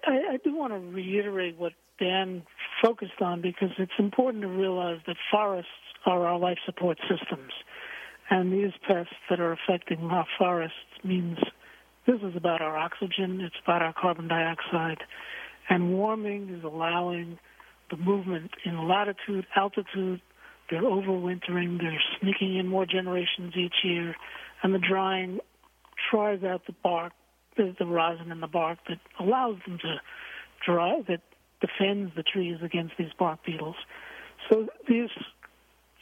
I, 0.07 0.35
I 0.35 0.37
do 0.41 0.55
want 0.55 0.71
to 0.71 0.79
reiterate 0.79 1.57
what 1.57 1.73
Dan 1.99 2.43
focused 2.83 3.21
on 3.21 3.41
because 3.41 3.69
it's 3.77 3.91
important 3.97 4.41
to 4.41 4.47
realize 4.47 4.99
that 5.07 5.15
forests 5.31 5.69
are 6.05 6.27
our 6.27 6.37
life 6.37 6.57
support 6.65 6.97
systems. 7.01 7.51
And 8.29 8.51
these 8.51 8.71
pests 8.87 9.13
that 9.29 9.39
are 9.39 9.53
affecting 9.53 9.99
our 10.11 10.25
forests 10.37 10.75
means 11.03 11.37
this 12.05 12.21
is 12.21 12.35
about 12.35 12.61
our 12.61 12.77
oxygen, 12.77 13.41
it's 13.41 13.55
about 13.63 13.81
our 13.81 13.93
carbon 13.93 14.27
dioxide, 14.27 14.99
and 15.69 15.93
warming 15.93 16.49
is 16.49 16.63
allowing 16.63 17.39
the 17.89 17.97
movement 17.97 18.51
in 18.65 18.87
latitude, 18.87 19.45
altitude. 19.55 20.21
They're 20.69 20.81
overwintering. 20.81 21.79
They're 21.79 22.01
sneaking 22.19 22.57
in 22.57 22.67
more 22.67 22.85
generations 22.85 23.53
each 23.55 23.75
year, 23.83 24.15
and 24.61 24.73
the 24.73 24.79
drying 24.79 25.39
tries 26.09 26.43
out 26.43 26.65
the 26.65 26.73
bark, 26.83 27.13
the, 27.55 27.75
the 27.77 27.85
rosin 27.85 28.31
in 28.31 28.41
the 28.41 28.47
bark 28.47 28.79
that 28.89 28.99
allows 29.19 29.57
them 29.65 29.77
to 29.79 29.95
dry, 30.65 31.01
that 31.07 31.21
defends 31.63 32.11
the 32.15 32.23
trees 32.23 32.57
against 32.61 32.93
these 32.97 33.13
bark 33.17 33.39
beetles. 33.45 33.75
So 34.49 34.67
these 34.87 35.09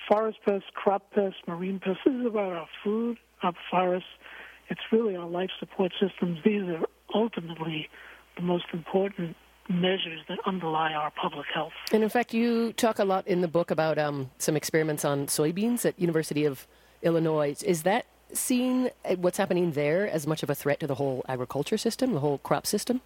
forest 0.10 0.40
pests, 0.46 0.68
crop 0.74 1.04
pests, 1.14 1.40
marine 1.48 1.80
pests, 1.80 2.02
this 2.06 2.16
is 2.16 2.26
about 2.26 2.52
our 2.54 2.68
food, 2.84 3.18
our 3.44 3.54
forests. 3.70 4.10
It's 4.70 4.82
really 4.92 5.16
our 5.16 5.28
life 5.28 5.52
support 5.60 5.92
systems. 6.00 6.40
These 6.44 6.64
are 6.64 6.86
ultimately 7.14 7.90
the 8.38 8.42
most 8.42 8.66
important 8.74 9.36
measures 9.70 10.22
that 10.28 10.40
underlie 10.46 10.94
our 10.94 11.12
public 11.12 11.46
health. 11.54 11.74
And 11.92 12.04
in 12.04 12.10
fact, 12.10 12.34
you 12.34 12.74
talk 12.74 13.00
a 13.00 13.06
lot 13.06 13.28
in 13.28 13.42
the 13.42 13.48
book 13.48 13.70
about 13.70 13.98
um, 13.98 14.32
some 14.38 14.56
experiments 14.56 15.06
on 15.06 15.28
soybeans 15.28 15.86
at 15.86 16.00
University 16.00 16.46
of 16.46 16.68
Illinois. 17.04 17.62
Is 17.64 17.84
that 17.84 18.06
seen 18.34 18.90
uh, 19.06 19.16
what's 19.16 19.38
happening 19.38 19.74
there 19.74 20.10
as 20.10 20.26
much 20.26 20.42
of 20.42 20.50
a 20.50 20.56
threat 20.56 20.80
to 20.80 20.88
the 20.88 20.96
whole 20.96 21.24
agriculture 21.28 21.78
system, 21.78 22.14
the 22.14 22.20
whole 22.20 22.40
crop 22.40 22.66
system? 22.66 23.02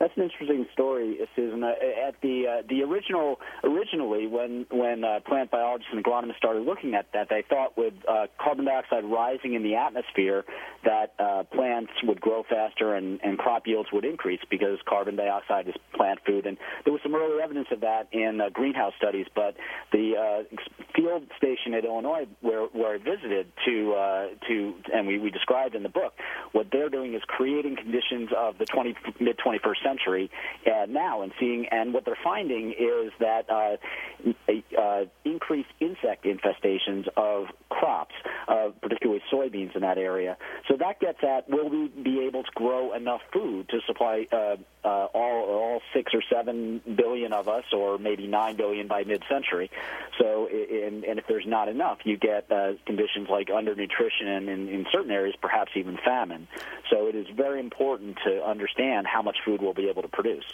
That's 0.00 0.16
an 0.16 0.22
interesting 0.22 0.66
story, 0.72 1.18
Susan. 1.36 1.62
Uh, 1.62 1.72
at 2.08 2.14
the 2.22 2.46
uh, 2.48 2.62
the 2.66 2.82
original 2.82 3.38
originally 3.62 4.26
when 4.26 4.64
when 4.70 5.04
uh, 5.04 5.20
plant 5.26 5.50
biologists 5.50 5.92
and 5.92 6.02
agronomists 6.02 6.38
started 6.38 6.64
looking 6.64 6.94
at 6.94 7.12
that, 7.12 7.28
they 7.28 7.44
thought 7.46 7.76
with 7.76 7.92
uh, 8.08 8.26
carbon 8.42 8.64
dioxide 8.64 9.04
rising 9.04 9.52
in 9.52 9.62
the 9.62 9.74
atmosphere 9.74 10.46
that 10.84 11.12
uh, 11.18 11.42
plants 11.54 11.92
would 12.02 12.18
grow 12.18 12.42
faster 12.48 12.94
and, 12.94 13.20
and 13.22 13.36
crop 13.36 13.66
yields 13.66 13.90
would 13.92 14.06
increase 14.06 14.40
because 14.48 14.78
carbon 14.88 15.16
dioxide 15.16 15.68
is 15.68 15.74
plant 15.94 16.18
food. 16.26 16.46
And 16.46 16.56
there 16.84 16.94
was 16.94 17.02
some 17.02 17.14
early 17.14 17.42
evidence 17.42 17.68
of 17.70 17.82
that 17.82 18.08
in 18.10 18.40
uh, 18.40 18.48
greenhouse 18.48 18.94
studies. 18.96 19.26
But 19.34 19.54
the 19.92 20.46
field 20.94 21.24
station 21.36 21.74
at 21.74 21.84
Illinois, 21.84 22.26
where 22.40 22.64
where 22.66 22.94
I 22.94 22.98
visited 22.98 23.52
to 23.66 23.92
uh, 23.94 24.26
to 24.48 24.74
and 24.92 25.06
we, 25.06 25.18
we 25.18 25.30
described 25.30 25.74
in 25.74 25.82
the 25.82 25.88
book, 25.88 26.14
what 26.52 26.68
they're 26.72 26.90
doing 26.90 27.14
is 27.14 27.22
creating 27.26 27.76
conditions 27.76 28.30
of 28.36 28.58
the 28.58 28.66
20 28.66 28.94
mid 29.20 29.38
21st 29.38 29.82
century 29.82 30.00
century 30.00 30.30
uh, 30.66 30.86
now, 30.86 31.22
and 31.22 31.32
seeing 31.38 31.66
and 31.70 31.92
what 31.92 32.04
they're 32.04 32.18
finding 32.22 32.70
is 32.70 33.12
that 33.20 33.48
uh, 33.50 33.76
uh, 34.78 35.04
increased 35.24 35.68
insect 35.80 36.24
infestations 36.24 37.06
of 37.16 37.46
crops, 37.68 38.14
uh, 38.48 38.68
particularly 38.82 39.22
soybeans 39.32 39.74
in 39.74 39.82
that 39.82 39.98
area. 39.98 40.36
So 40.68 40.76
that 40.78 41.00
gets 41.00 41.18
at 41.22 41.48
will 41.48 41.68
we 41.68 41.88
be 41.88 42.24
able 42.26 42.42
to 42.42 42.50
grow 42.54 42.94
enough 42.94 43.20
food 43.32 43.68
to 43.70 43.80
supply 43.86 44.26
uh, 44.32 44.56
all 44.84 45.44
all 45.44 45.82
six 45.94 46.12
or 46.14 46.22
seven 46.32 46.80
billion 46.96 47.32
of 47.32 47.48
us, 47.48 47.64
or 47.72 47.98
maybe 47.98 48.26
nine 48.26 48.56
billion 48.56 48.88
by 48.88 49.04
mid-century. 49.04 49.70
So, 50.18 50.48
in, 50.80 51.04
and 51.08 51.18
if 51.18 51.26
there's 51.28 51.46
not 51.46 51.68
enough, 51.68 51.98
you 52.04 52.16
get 52.16 52.50
uh, 52.50 52.72
conditions 52.86 53.28
like 53.30 53.48
undernutrition 53.48 54.26
and 54.26 54.48
in, 54.48 54.68
in 54.68 54.86
certain 54.92 55.10
areas, 55.10 55.34
perhaps 55.40 55.72
even 55.76 55.98
famine. 56.04 56.48
So, 56.90 57.06
it 57.06 57.14
is 57.14 57.26
very 57.34 57.60
important 57.60 58.18
to 58.24 58.42
understand 58.44 59.06
how 59.06 59.22
much 59.22 59.38
food 59.44 59.62
we'll 59.62 59.74
be 59.74 59.88
able 59.88 60.02
to 60.02 60.08
produce. 60.08 60.44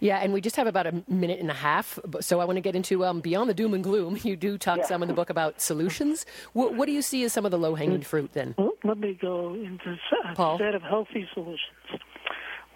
Yeah, 0.00 0.18
and 0.18 0.32
we 0.32 0.40
just 0.40 0.56
have 0.56 0.66
about 0.66 0.86
a 0.86 1.02
minute 1.08 1.40
and 1.40 1.50
a 1.50 1.54
half, 1.54 1.98
so 2.20 2.40
I 2.40 2.44
want 2.44 2.56
to 2.56 2.60
get 2.60 2.76
into 2.76 3.04
um, 3.04 3.20
beyond 3.20 3.48
the 3.48 3.54
doom 3.54 3.74
and 3.74 3.82
gloom. 3.82 4.18
You 4.26 4.34
do 4.34 4.58
talk 4.58 4.78
yeah. 4.78 4.86
some 4.86 5.02
in 5.02 5.08
the 5.08 5.14
book 5.14 5.30
about 5.30 5.60
solutions. 5.60 6.26
What, 6.52 6.74
what, 6.74 6.86
do 6.86 6.92
you 6.92 7.00
see 7.00 7.22
as 7.22 7.32
some 7.32 7.44
of 7.44 7.52
the 7.52 7.58
low-hanging 7.58 8.02
fruit 8.02 8.32
then? 8.32 8.56
Let 8.82 8.98
me 8.98 9.16
go 9.20 9.54
into 9.54 9.96
a 10.24 10.34
Paul? 10.34 10.58
set 10.58 10.74
of 10.74 10.82
healthy 10.82 11.28
solutions. 11.32 11.60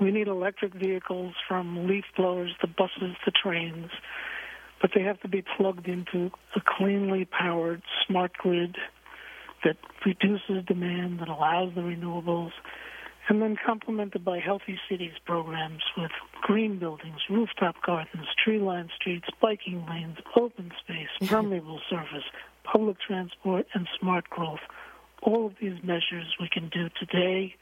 We 0.00 0.10
need 0.10 0.28
electric 0.28 0.74
vehicles 0.74 1.34
from 1.46 1.86
leaf 1.86 2.04
blowers 2.16 2.52
to 2.60 2.66
buses 2.66 3.16
to 3.24 3.30
trains, 3.30 3.90
but 4.80 4.90
they 4.94 5.02
have 5.02 5.20
to 5.20 5.28
be 5.28 5.44
plugged 5.56 5.86
into 5.86 6.30
a 6.56 6.60
cleanly 6.66 7.24
powered 7.24 7.82
smart 8.06 8.32
grid 8.34 8.76
that 9.64 9.76
reduces 10.06 10.64
demand, 10.66 11.20
that 11.20 11.28
allows 11.28 11.74
the 11.74 11.82
renewables, 11.82 12.52
and 13.28 13.42
then 13.42 13.56
complemented 13.64 14.24
by 14.24 14.38
healthy 14.38 14.78
cities 14.88 15.12
programs 15.24 15.82
with 15.96 16.10
green 16.42 16.78
buildings, 16.78 17.20
rooftop 17.28 17.76
gardens, 17.84 18.26
tree-lined 18.42 18.90
streets, 18.96 19.28
biking 19.40 19.86
lanes, 19.88 20.16
open 20.34 20.72
space, 20.82 21.08
permeable 21.30 21.80
surface, 21.88 22.24
public 22.64 22.96
transport, 23.06 23.66
and 23.74 23.86
smart 24.00 24.28
growth. 24.30 24.60
All 25.22 25.46
of 25.46 25.52
these 25.60 25.82
measures 25.84 26.34
we 26.40 26.48
can 26.50 26.70
do 26.70 26.88
today. 26.98 27.54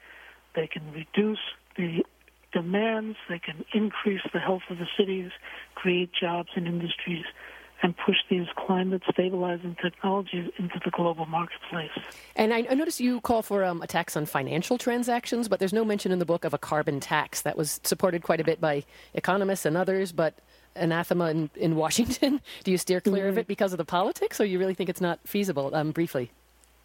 They 0.55 0.67
can 0.67 0.91
reduce 0.91 1.39
the 1.75 2.03
demands, 2.51 3.17
they 3.27 3.39
can 3.39 3.65
increase 3.73 4.21
the 4.33 4.39
health 4.39 4.63
of 4.69 4.77
the 4.77 4.87
cities, 4.97 5.31
create 5.75 6.11
jobs 6.19 6.49
and 6.55 6.67
industries, 6.67 7.25
and 7.81 7.95
push 7.97 8.17
these 8.29 8.47
climate 8.57 9.01
stabilizing 9.09 9.75
technologies 9.81 10.51
into 10.57 10.79
the 10.83 10.91
global 10.91 11.25
marketplace. 11.25 11.91
And 12.35 12.53
I, 12.53 12.65
I 12.69 12.73
notice 12.73 12.99
you 12.99 13.21
call 13.21 13.41
for 13.41 13.63
um, 13.63 13.81
a 13.81 13.87
tax 13.87 14.17
on 14.17 14.25
financial 14.25 14.77
transactions, 14.77 15.47
but 15.47 15.59
there's 15.59 15.73
no 15.73 15.85
mention 15.85 16.11
in 16.11 16.19
the 16.19 16.25
book 16.25 16.43
of 16.43 16.53
a 16.53 16.57
carbon 16.57 16.99
tax. 16.99 17.41
That 17.41 17.57
was 17.57 17.79
supported 17.83 18.23
quite 18.23 18.41
a 18.41 18.43
bit 18.43 18.59
by 18.59 18.83
economists 19.13 19.65
and 19.65 19.77
others, 19.77 20.11
but 20.11 20.35
anathema 20.75 21.29
in, 21.29 21.49
in 21.55 21.75
Washington. 21.75 22.41
Do 22.63 22.71
you 22.71 22.77
steer 22.77 22.99
clear 22.99 23.23
mm-hmm. 23.23 23.29
of 23.29 23.37
it 23.37 23.47
because 23.47 23.71
of 23.71 23.77
the 23.77 23.85
politics, 23.85 24.41
or 24.41 24.45
you 24.45 24.59
really 24.59 24.73
think 24.73 24.89
it's 24.89 25.01
not 25.01 25.19
feasible? 25.25 25.73
Um, 25.73 25.91
briefly. 25.91 26.31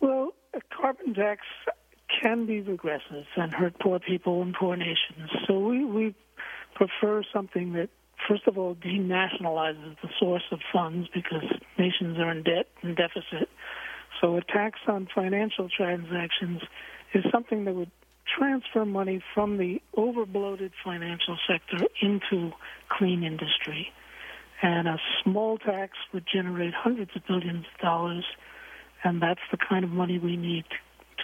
Well, 0.00 0.32
a 0.54 0.60
carbon 0.74 1.14
tax 1.14 1.42
can 2.22 2.46
be 2.46 2.60
regressive 2.60 3.24
and 3.36 3.52
hurt 3.52 3.78
poor 3.80 3.98
people 3.98 4.42
and 4.42 4.54
poor 4.54 4.76
nations. 4.76 5.30
So 5.46 5.58
we, 5.58 5.84
we 5.84 6.14
prefer 6.74 7.22
something 7.32 7.72
that, 7.74 7.88
first 8.28 8.46
of 8.46 8.58
all, 8.58 8.74
denationalizes 8.74 9.96
the 10.02 10.08
source 10.18 10.44
of 10.50 10.60
funds 10.72 11.08
because 11.12 11.44
nations 11.78 12.18
are 12.18 12.30
in 12.30 12.42
debt 12.42 12.66
and 12.82 12.96
deficit. 12.96 13.48
So 14.20 14.36
a 14.36 14.42
tax 14.42 14.78
on 14.86 15.08
financial 15.14 15.68
transactions 15.68 16.62
is 17.12 17.24
something 17.30 17.64
that 17.64 17.74
would 17.74 17.90
transfer 18.26 18.84
money 18.84 19.22
from 19.34 19.58
the 19.58 19.80
overbloated 19.96 20.72
financial 20.82 21.36
sector 21.48 21.86
into 22.00 22.52
clean 22.88 23.22
industry. 23.22 23.92
And 24.62 24.88
a 24.88 24.98
small 25.22 25.58
tax 25.58 25.92
would 26.12 26.24
generate 26.32 26.72
hundreds 26.74 27.10
of 27.14 27.26
billions 27.26 27.66
of 27.74 27.80
dollars, 27.80 28.24
and 29.02 29.20
that's 29.20 29.40
the 29.50 29.58
kind 29.58 29.84
of 29.84 29.90
money 29.90 30.18
we 30.18 30.36
need 30.36 30.64
to 30.70 30.76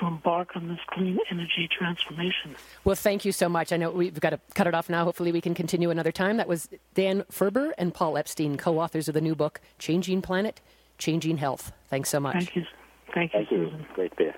embark 0.07 0.57
on 0.57 0.69
this 0.69 0.79
clean 0.89 1.19
energy 1.31 1.69
transformation. 1.71 2.57
Well, 2.85 2.97
thank 2.97 3.25
you 3.25 3.33
so 3.33 3.49
much. 3.49 3.73
I 3.73 3.77
know 3.77 3.91
we've 3.91 4.19
got 4.21 4.31
to 4.31 4.41
cut 4.55 4.67
it 4.67 4.75
off 4.75 4.89
now. 4.89 5.05
Hopefully, 5.05 5.33
we 5.33 5.41
can 5.41 5.55
continue 5.55 5.91
another 5.91 6.13
time. 6.13 6.37
That 6.37 6.49
was 6.49 6.69
Dan 6.95 7.25
Ferber 7.31 7.73
and 7.79 7.95
Paul 7.95 8.17
Epstein, 8.17 8.57
co 8.57 8.79
authors 8.79 9.09
of 9.09 9.15
the 9.15 9.21
new 9.21 9.35
book, 9.35 9.61
Changing 9.79 10.23
Planet, 10.23 10.61
Changing 10.99 11.39
Health. 11.39 11.73
Thanks 11.89 12.09
so 12.11 12.21
much. 12.21 12.35
Thank 12.35 12.57
you. 12.57 12.67
Thank 13.15 13.33
you, 13.35 13.39
Thank 13.41 13.51
you. 13.51 13.65
Susan. 13.67 13.87
Great 13.95 14.17
beer. 14.17 14.35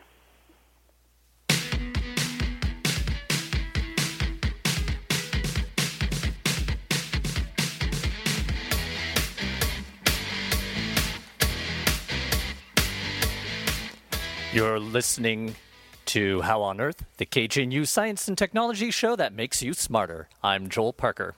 You're 14.53 14.79
listening 14.79 15.55
to 16.05 16.43
How 16.43 16.61
on 16.61 16.79
Earth, 16.79 17.07
the 17.17 17.25
KGNU 17.25 17.89
Science 17.89 18.29
and 18.29 18.37
Technology 18.37 18.91
show 18.91 19.17
that 19.17 19.33
makes 19.33 19.63
you 19.63 19.73
smarter. 19.73 20.29
I'm 20.45 20.69
Joel 20.69 20.93
Parker. 20.93 21.35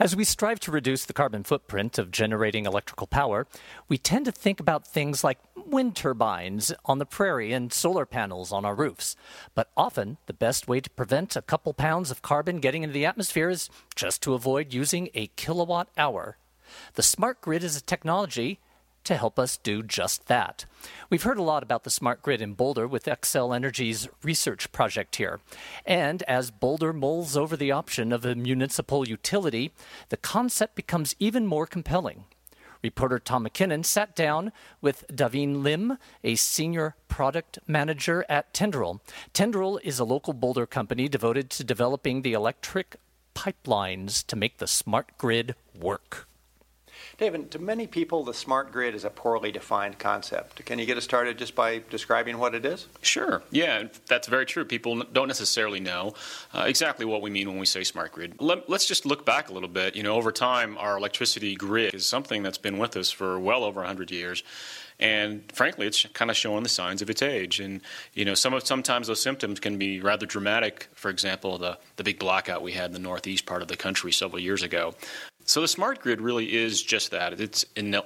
As 0.00 0.16
we 0.16 0.24
strive 0.24 0.58
to 0.60 0.72
reduce 0.72 1.04
the 1.04 1.12
carbon 1.12 1.44
footprint 1.44 1.96
of 1.96 2.10
generating 2.10 2.66
electrical 2.66 3.06
power, 3.06 3.46
we 3.88 3.98
tend 3.98 4.24
to 4.24 4.32
think 4.32 4.58
about 4.58 4.84
things 4.84 5.22
like 5.22 5.38
wind 5.54 5.94
turbines 5.94 6.72
on 6.84 6.98
the 6.98 7.06
prairie 7.06 7.52
and 7.52 7.72
solar 7.72 8.04
panels 8.04 8.50
on 8.50 8.64
our 8.64 8.74
roofs. 8.74 9.14
But 9.54 9.70
often, 9.76 10.16
the 10.26 10.32
best 10.32 10.66
way 10.66 10.80
to 10.80 10.90
prevent 10.90 11.36
a 11.36 11.42
couple 11.42 11.72
pounds 11.72 12.10
of 12.10 12.20
carbon 12.20 12.58
getting 12.58 12.82
into 12.82 12.94
the 12.94 13.06
atmosphere 13.06 13.48
is 13.48 13.70
just 13.94 14.22
to 14.22 14.34
avoid 14.34 14.74
using 14.74 15.08
a 15.14 15.28
kilowatt 15.36 15.88
hour. 15.96 16.36
The 16.94 17.02
smart 17.04 17.40
grid 17.40 17.62
is 17.62 17.76
a 17.76 17.80
technology 17.80 18.58
to 19.04 19.16
help 19.16 19.38
us 19.38 19.56
do 19.56 19.82
just 19.82 20.26
that. 20.26 20.64
We've 21.10 21.22
heard 21.22 21.38
a 21.38 21.42
lot 21.42 21.62
about 21.62 21.84
the 21.84 21.90
smart 21.90 22.22
grid 22.22 22.42
in 22.42 22.54
Boulder 22.54 22.86
with 22.86 23.04
Xcel 23.04 23.54
Energy's 23.54 24.08
research 24.22 24.70
project 24.72 25.16
here. 25.16 25.40
And 25.86 26.22
as 26.24 26.50
Boulder 26.50 26.92
mulls 26.92 27.36
over 27.36 27.56
the 27.56 27.72
option 27.72 28.12
of 28.12 28.24
a 28.24 28.34
municipal 28.34 29.08
utility, 29.08 29.72
the 30.10 30.16
concept 30.16 30.74
becomes 30.74 31.16
even 31.18 31.46
more 31.46 31.66
compelling. 31.66 32.24
Reporter 32.82 33.18
Tom 33.18 33.44
McKinnon 33.44 33.84
sat 33.84 34.14
down 34.14 34.52
with 34.80 35.04
Davin 35.08 35.62
Lim, 35.62 35.98
a 36.22 36.36
senior 36.36 36.94
product 37.08 37.58
manager 37.66 38.24
at 38.28 38.54
Tendril. 38.54 39.00
Tendril 39.32 39.80
is 39.82 39.98
a 39.98 40.04
local 40.04 40.32
Boulder 40.32 40.66
company 40.66 41.08
devoted 41.08 41.50
to 41.50 41.64
developing 41.64 42.22
the 42.22 42.34
electric 42.34 42.96
pipelines 43.34 44.24
to 44.26 44.36
make 44.36 44.58
the 44.58 44.66
smart 44.66 45.18
grid 45.18 45.54
work. 45.74 46.27
David, 47.18 47.50
to 47.50 47.58
many 47.58 47.86
people, 47.86 48.24
the 48.24 48.34
smart 48.34 48.72
grid 48.72 48.94
is 48.94 49.04
a 49.04 49.10
poorly 49.10 49.50
defined 49.50 49.98
concept. 49.98 50.64
Can 50.64 50.78
you 50.78 50.86
get 50.86 50.96
us 50.96 51.04
started 51.04 51.38
just 51.38 51.54
by 51.54 51.82
describing 51.90 52.38
what 52.38 52.54
it 52.54 52.64
is? 52.64 52.86
Sure. 53.02 53.42
Yeah, 53.50 53.84
that's 54.06 54.28
very 54.28 54.46
true. 54.46 54.64
People 54.64 55.02
don't 55.12 55.28
necessarily 55.28 55.80
know 55.80 56.14
uh, 56.54 56.64
exactly 56.66 57.04
what 57.04 57.22
we 57.22 57.30
mean 57.30 57.48
when 57.48 57.58
we 57.58 57.66
say 57.66 57.84
smart 57.84 58.12
grid. 58.12 58.34
Let, 58.40 58.68
us 58.70 58.86
just 58.86 59.06
look 59.06 59.24
back 59.24 59.48
a 59.48 59.52
little 59.52 59.68
bit. 59.68 59.96
You 59.96 60.02
know, 60.02 60.14
over 60.14 60.32
time, 60.32 60.78
our 60.78 60.96
electricity 60.96 61.54
grid 61.54 61.94
is 61.94 62.06
something 62.06 62.42
that's 62.42 62.58
been 62.58 62.78
with 62.78 62.96
us 62.96 63.10
for 63.10 63.38
well 63.38 63.64
over 63.64 63.80
100 63.80 64.10
years. 64.10 64.42
And 65.00 65.44
frankly, 65.52 65.86
it's 65.86 66.04
kind 66.06 66.30
of 66.30 66.36
showing 66.36 66.62
the 66.62 66.68
signs 66.68 67.02
of 67.02 67.10
its 67.10 67.22
age. 67.22 67.60
And 67.60 67.80
you 68.14 68.24
know, 68.24 68.34
some 68.34 68.52
of, 68.52 68.66
sometimes 68.66 69.06
those 69.06 69.22
symptoms 69.22 69.60
can 69.60 69.78
be 69.78 70.00
rather 70.00 70.26
dramatic. 70.26 70.88
For 70.94 71.10
example, 71.10 71.58
the 71.58 71.78
the 71.96 72.04
big 72.04 72.18
blackout 72.18 72.62
we 72.62 72.72
had 72.72 72.86
in 72.86 72.92
the 72.92 72.98
northeast 72.98 73.46
part 73.46 73.62
of 73.62 73.68
the 73.68 73.76
country 73.76 74.12
several 74.12 74.40
years 74.40 74.62
ago. 74.62 74.94
So 75.48 75.62
the 75.62 75.68
smart 75.68 76.00
grid 76.00 76.20
really 76.20 76.54
is 76.54 76.82
just 76.82 77.10
that. 77.12 77.40
It's 77.40 77.64
an, 77.74 78.02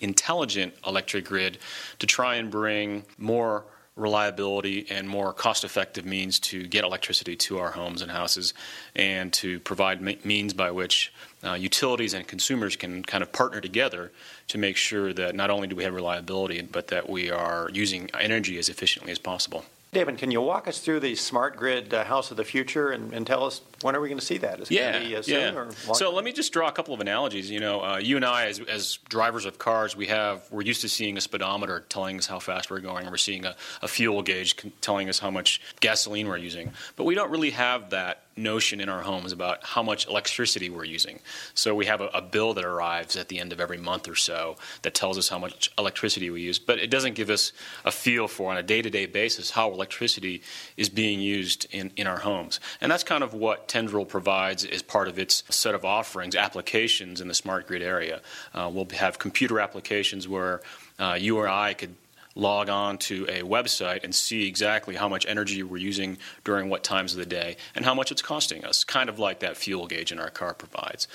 intelligent 0.00 0.74
electric 0.84 1.24
grid 1.24 1.58
to 2.00 2.06
try 2.08 2.34
and 2.34 2.50
bring 2.50 3.04
more 3.16 3.64
reliability 3.94 4.84
and 4.90 5.08
more 5.08 5.32
cost 5.32 5.62
effective 5.62 6.04
means 6.04 6.40
to 6.40 6.66
get 6.66 6.82
electricity 6.82 7.36
to 7.36 7.60
our 7.60 7.70
homes 7.70 8.02
and 8.02 8.10
houses 8.10 8.54
and 8.96 9.32
to 9.34 9.60
provide 9.60 10.00
means 10.24 10.52
by 10.52 10.72
which 10.72 11.12
uh, 11.44 11.52
utilities 11.52 12.12
and 12.12 12.26
consumers 12.26 12.74
can 12.74 13.04
kind 13.04 13.22
of 13.22 13.30
partner 13.30 13.60
together 13.60 14.10
to 14.48 14.58
make 14.58 14.76
sure 14.76 15.12
that 15.12 15.36
not 15.36 15.50
only 15.50 15.68
do 15.68 15.76
we 15.76 15.84
have 15.84 15.94
reliability 15.94 16.60
but 16.60 16.88
that 16.88 17.08
we 17.08 17.30
are 17.30 17.70
using 17.72 18.10
energy 18.18 18.58
as 18.58 18.68
efficiently 18.68 19.12
as 19.12 19.18
possible. 19.20 19.64
David, 19.94 20.18
can 20.18 20.30
you 20.30 20.40
walk 20.40 20.68
us 20.68 20.80
through 20.80 21.00
the 21.00 21.14
smart 21.14 21.56
grid 21.56 21.94
uh, 21.94 22.04
house 22.04 22.30
of 22.30 22.36
the 22.36 22.44
future 22.44 22.90
and, 22.90 23.12
and, 23.14 23.26
tell 23.26 23.44
us 23.44 23.62
when 23.80 23.96
are 23.96 24.00
we 24.00 24.08
going 24.08 24.18
to 24.18 24.24
see 24.24 24.38
that? 24.38 24.60
Is 24.60 24.70
it 24.70 24.74
yeah, 24.74 24.92
going 24.92 25.02
to 25.04 25.08
be 25.08 25.16
uh, 25.16 25.22
soon 25.22 25.54
yeah. 25.54 25.92
So 25.94 26.12
let 26.12 26.24
me 26.24 26.32
just 26.32 26.52
draw 26.52 26.68
a 26.68 26.72
couple 26.72 26.92
of 26.92 27.00
analogies. 27.00 27.50
You 27.50 27.60
know, 27.60 27.80
uh, 27.80 27.96
you 27.96 28.16
and 28.16 28.24
I, 28.24 28.46
as, 28.46 28.60
as, 28.60 28.98
drivers 29.08 29.46
of 29.46 29.58
cars, 29.58 29.96
we 29.96 30.08
have 30.08 30.42
we're 30.50 30.62
used 30.62 30.82
to 30.82 30.88
seeing 30.88 31.16
a 31.16 31.20
speedometer 31.20 31.84
telling 31.88 32.18
us 32.18 32.26
how 32.26 32.38
fast 32.38 32.70
we're 32.70 32.80
going. 32.80 33.06
We're 33.06 33.16
seeing 33.16 33.46
a, 33.46 33.56
a 33.80 33.88
fuel 33.88 34.22
gauge 34.22 34.56
telling 34.80 35.08
us 35.08 35.18
how 35.18 35.30
much 35.30 35.60
gasoline 35.80 36.28
we're 36.28 36.36
using, 36.36 36.72
but 36.96 37.04
we 37.04 37.14
don't 37.14 37.30
really 37.30 37.50
have 37.50 37.90
that 37.90 38.23
notion 38.36 38.80
in 38.80 38.88
our 38.88 39.02
homes 39.02 39.32
about 39.32 39.64
how 39.64 39.82
much 39.82 40.06
electricity 40.06 40.70
we're 40.70 40.84
using. 40.84 41.20
So 41.54 41.74
we 41.74 41.86
have 41.86 42.00
a, 42.00 42.06
a, 42.08 42.22
bill 42.22 42.54
that 42.54 42.64
arrives 42.64 43.16
at 43.16 43.28
the 43.28 43.38
end 43.38 43.52
of 43.52 43.60
every 43.60 43.78
month 43.78 44.08
or 44.08 44.14
so 44.16 44.56
that 44.82 44.94
tells 44.94 45.18
us 45.18 45.28
how 45.28 45.38
much 45.38 45.70
electricity 45.78 46.30
we 46.30 46.40
use, 46.40 46.58
but 46.58 46.78
it 46.78 46.90
doesn't 46.90 47.14
give 47.14 47.30
us 47.30 47.52
a 47.84 47.92
feel 47.92 48.26
for 48.26 48.50
on 48.50 48.56
a 48.56 48.62
day 48.62 48.82
to 48.82 48.90
day 48.90 49.06
basis 49.06 49.50
how 49.50 49.70
electricity 49.70 50.42
is 50.76 50.88
being 50.88 51.20
used 51.20 51.66
in, 51.70 51.92
in 51.96 52.06
our 52.06 52.18
homes. 52.18 52.58
And 52.80 52.90
that's 52.90 53.04
kind 53.04 53.22
of 53.22 53.34
what 53.34 53.68
Tendril 53.68 54.06
provides 54.06 54.64
as 54.64 54.82
part 54.82 55.06
of 55.06 55.18
its 55.18 55.44
set 55.48 55.74
of 55.74 55.84
offerings, 55.84 56.34
applications 56.34 57.20
in 57.20 57.28
the 57.28 57.34
smart 57.34 57.66
grid 57.66 57.82
area. 57.82 58.20
Uh, 58.52 58.70
we'll 58.72 58.88
have 58.96 59.18
computer 59.18 59.60
applications 59.60 60.26
where 60.26 60.60
uh, 60.98 61.16
you 61.18 61.38
or 61.38 61.48
I 61.48 61.74
could 61.74 61.94
log 62.34 62.68
on 62.68 62.98
to 62.98 63.24
a 63.28 63.42
website 63.42 64.04
and 64.04 64.14
see 64.14 64.46
exactly 64.46 64.94
how 64.94 65.08
much 65.08 65.26
energy 65.26 65.62
we're 65.62 65.76
using 65.76 66.18
during 66.44 66.68
what 66.68 66.82
times 66.82 67.12
of 67.12 67.18
the 67.18 67.26
day 67.26 67.56
and 67.74 67.84
how 67.84 67.94
much 67.94 68.10
it's 68.10 68.22
costing 68.22 68.64
us, 68.64 68.84
kind 68.84 69.08
of 69.08 69.18
like 69.18 69.40
that 69.40 69.56
fuel 69.56 69.86
gauge 69.86 70.12
in 70.12 70.18
our 70.18 70.30
car 70.30 70.54
provides. 70.54 71.08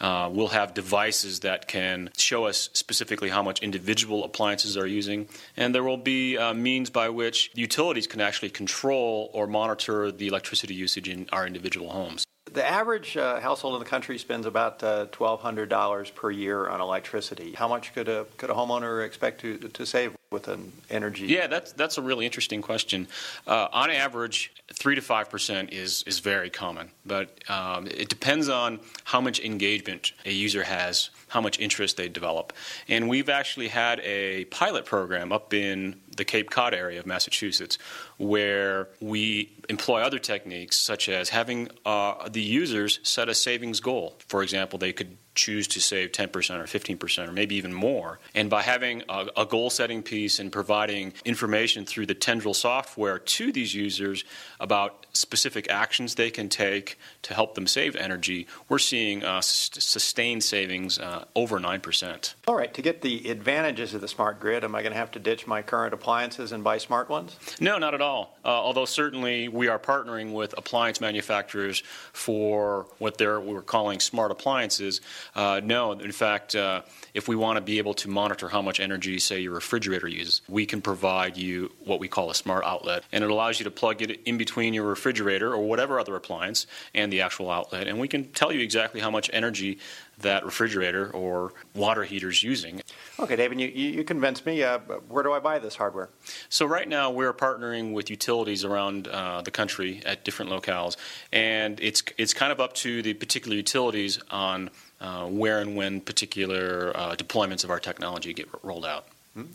Uh, 0.00 0.28
we'll 0.32 0.48
have 0.48 0.74
devices 0.74 1.40
that 1.40 1.68
can 1.68 2.10
show 2.16 2.46
us 2.46 2.68
specifically 2.72 3.28
how 3.28 3.42
much 3.42 3.60
individual 3.60 4.24
appliances 4.24 4.76
are 4.76 4.86
using, 4.86 5.28
and 5.56 5.74
there 5.74 5.84
will 5.84 5.96
be 5.96 6.36
uh, 6.36 6.54
means 6.54 6.90
by 6.90 7.08
which 7.08 7.50
utilities 7.54 8.06
can 8.06 8.20
actually 8.20 8.50
control 8.50 9.30
or 9.32 9.46
monitor 9.46 10.10
the 10.10 10.26
electricity 10.26 10.74
usage 10.74 11.08
in 11.08 11.28
our 11.32 11.46
individual 11.46 11.90
homes. 11.90 12.26
The 12.52 12.64
average 12.64 13.16
uh, 13.16 13.40
household 13.40 13.74
in 13.74 13.80
the 13.80 13.88
country 13.88 14.18
spends 14.18 14.46
about 14.46 14.82
uh, 14.82 15.06
$1,200 15.06 16.14
per 16.14 16.30
year 16.30 16.68
on 16.68 16.80
electricity. 16.80 17.52
How 17.52 17.68
much 17.68 17.92
could 17.92 18.08
a, 18.08 18.24
could 18.36 18.50
a 18.50 18.54
homeowner 18.54 19.04
expect 19.04 19.40
to, 19.40 19.58
to 19.58 19.84
save 19.84 20.16
with 20.36 20.48
an 20.48 20.70
energy? 20.90 21.26
Yeah, 21.26 21.46
that's, 21.46 21.72
that's 21.72 21.96
a 21.96 22.02
really 22.02 22.26
interesting 22.26 22.60
question. 22.60 23.08
Uh, 23.46 23.68
on 23.72 23.90
average, 23.90 24.52
3 24.70 24.96
to 24.96 25.00
5% 25.00 25.72
is, 25.72 26.04
is 26.06 26.18
very 26.18 26.50
common, 26.50 26.90
but 27.06 27.40
um, 27.48 27.86
it 27.86 28.10
depends 28.10 28.50
on 28.50 28.80
how 29.04 29.22
much 29.22 29.40
engagement 29.40 30.12
a 30.26 30.30
user 30.30 30.62
has, 30.62 31.08
how 31.28 31.40
much 31.40 31.58
interest 31.58 31.96
they 31.96 32.08
develop. 32.08 32.52
And 32.86 33.08
we've 33.08 33.30
actually 33.30 33.68
had 33.68 34.00
a 34.00 34.44
pilot 34.46 34.84
program 34.84 35.32
up 35.32 35.54
in 35.54 36.02
the 36.14 36.26
Cape 36.26 36.50
Cod 36.50 36.74
area 36.74 37.00
of 37.00 37.06
Massachusetts 37.06 37.78
where 38.18 38.88
we 39.00 39.52
employ 39.70 40.02
other 40.02 40.18
techniques 40.18 40.76
such 40.76 41.08
as 41.08 41.30
having 41.30 41.70
uh, 41.86 42.28
the 42.28 42.42
users 42.42 43.00
set 43.02 43.30
a 43.30 43.34
savings 43.34 43.80
goal. 43.80 44.18
For 44.28 44.42
example, 44.42 44.78
they 44.78 44.92
could 44.92 45.16
choose 45.36 45.68
to 45.68 45.80
save 45.80 46.12
10% 46.12 46.26
or 46.58 46.64
15% 46.64 47.28
or 47.28 47.32
maybe 47.32 47.54
even 47.54 47.72
more. 47.72 48.18
And 48.34 48.50
by 48.50 48.62
having 48.62 49.02
a, 49.08 49.28
a 49.36 49.46
goal 49.46 49.70
setting 49.70 50.02
piece 50.02 50.38
and 50.38 50.50
providing 50.50 51.12
information 51.24 51.84
through 51.84 52.06
the 52.06 52.14
Tendril 52.14 52.54
software 52.54 53.18
to 53.18 53.52
these 53.52 53.74
users 53.74 54.24
about 54.58 55.06
specific 55.12 55.70
actions 55.70 56.14
they 56.14 56.30
can 56.30 56.48
take 56.48 56.98
to 57.22 57.34
help 57.34 57.54
them 57.54 57.66
save 57.66 57.94
energy, 57.96 58.46
we're 58.68 58.78
seeing 58.78 59.24
uh, 59.24 59.40
sustained 59.40 60.42
savings 60.42 60.98
uh, 60.98 61.24
over 61.34 61.58
9%. 61.58 62.34
All 62.48 62.56
right, 62.56 62.72
to 62.74 62.82
get 62.82 63.02
the 63.02 63.30
advantages 63.30 63.94
of 63.94 64.00
the 64.00 64.08
smart 64.08 64.40
grid, 64.40 64.64
am 64.64 64.74
I 64.74 64.82
going 64.82 64.92
to 64.92 64.98
have 64.98 65.10
to 65.12 65.18
ditch 65.18 65.46
my 65.46 65.62
current 65.62 65.94
appliances 65.94 66.52
and 66.52 66.64
buy 66.64 66.78
smart 66.78 67.08
ones? 67.08 67.36
No, 67.60 67.78
not 67.78 67.94
at 67.94 68.00
all. 68.00 68.38
Uh, 68.44 68.48
although 68.48 68.84
certainly 68.84 69.48
we 69.48 69.68
are 69.68 69.78
partnering 69.78 70.32
with 70.32 70.56
appliance 70.56 71.00
manufacturers 71.00 71.82
for 72.12 72.86
what 72.98 73.18
they're, 73.18 73.40
we're 73.40 73.62
calling 73.62 74.00
smart 74.00 74.30
appliances. 74.30 75.00
Uh, 75.34 75.60
no, 75.62 75.92
in 75.92 76.12
fact, 76.12 76.54
uh, 76.54 76.82
if 77.14 77.28
we 77.28 77.36
want 77.36 77.56
to 77.56 77.60
be 77.60 77.78
able 77.78 77.94
to 77.94 78.08
monitor 78.08 78.48
how 78.48 78.62
much 78.62 78.80
energy, 78.80 79.18
say, 79.18 79.40
your 79.40 79.54
refrigerator 79.54 80.08
uses, 80.08 80.42
we 80.48 80.66
can 80.66 80.80
provide 80.80 81.36
you 81.36 81.72
what 81.84 82.00
we 82.00 82.08
call 82.08 82.30
a 82.30 82.34
smart 82.34 82.64
outlet. 82.64 83.04
And 83.12 83.24
it 83.24 83.30
allows 83.30 83.58
you 83.58 83.64
to 83.64 83.70
plug 83.70 84.02
it 84.02 84.20
in 84.24 84.38
between 84.38 84.74
your 84.74 84.84
refrigerator 84.84 85.52
or 85.52 85.66
whatever 85.66 85.98
other 85.98 86.16
appliance 86.16 86.66
and 86.94 87.12
the 87.12 87.20
actual 87.20 87.50
outlet. 87.50 87.86
And 87.86 87.98
we 87.98 88.08
can 88.08 88.24
tell 88.32 88.52
you 88.52 88.60
exactly 88.60 89.00
how 89.00 89.10
much 89.10 89.30
energy 89.32 89.78
that 90.18 90.44
refrigerator 90.44 91.10
or 91.10 91.52
water 91.74 92.04
heater 92.04 92.30
is 92.30 92.42
using. 92.42 92.80
Okay, 93.18 93.36
David, 93.36 93.60
you, 93.60 93.68
you 93.68 94.04
convinced 94.04 94.46
me. 94.46 94.62
Uh, 94.62 94.78
where 95.08 95.22
do 95.22 95.32
I 95.32 95.38
buy 95.38 95.58
this 95.58 95.76
hardware? 95.76 96.08
So, 96.48 96.66
right 96.66 96.88
now, 96.88 97.10
we're 97.10 97.32
partnering 97.32 97.92
with 97.92 98.08
utilities 98.10 98.64
around 98.64 99.08
uh, 99.08 99.42
the 99.42 99.50
country 99.50 100.02
at 100.06 100.24
different 100.24 100.50
locales, 100.50 100.96
and 101.32 101.78
it's, 101.80 102.02
it's 102.16 102.32
kind 102.32 102.52
of 102.52 102.60
up 102.60 102.72
to 102.74 103.02
the 103.02 103.14
particular 103.14 103.56
utilities 103.56 104.18
on 104.30 104.70
uh, 105.00 105.26
where 105.26 105.60
and 105.60 105.76
when 105.76 106.00
particular 106.00 106.92
uh, 106.94 107.14
deployments 107.14 107.64
of 107.64 107.70
our 107.70 107.80
technology 107.80 108.32
get 108.32 108.48
rolled 108.62 108.86
out. 108.86 109.06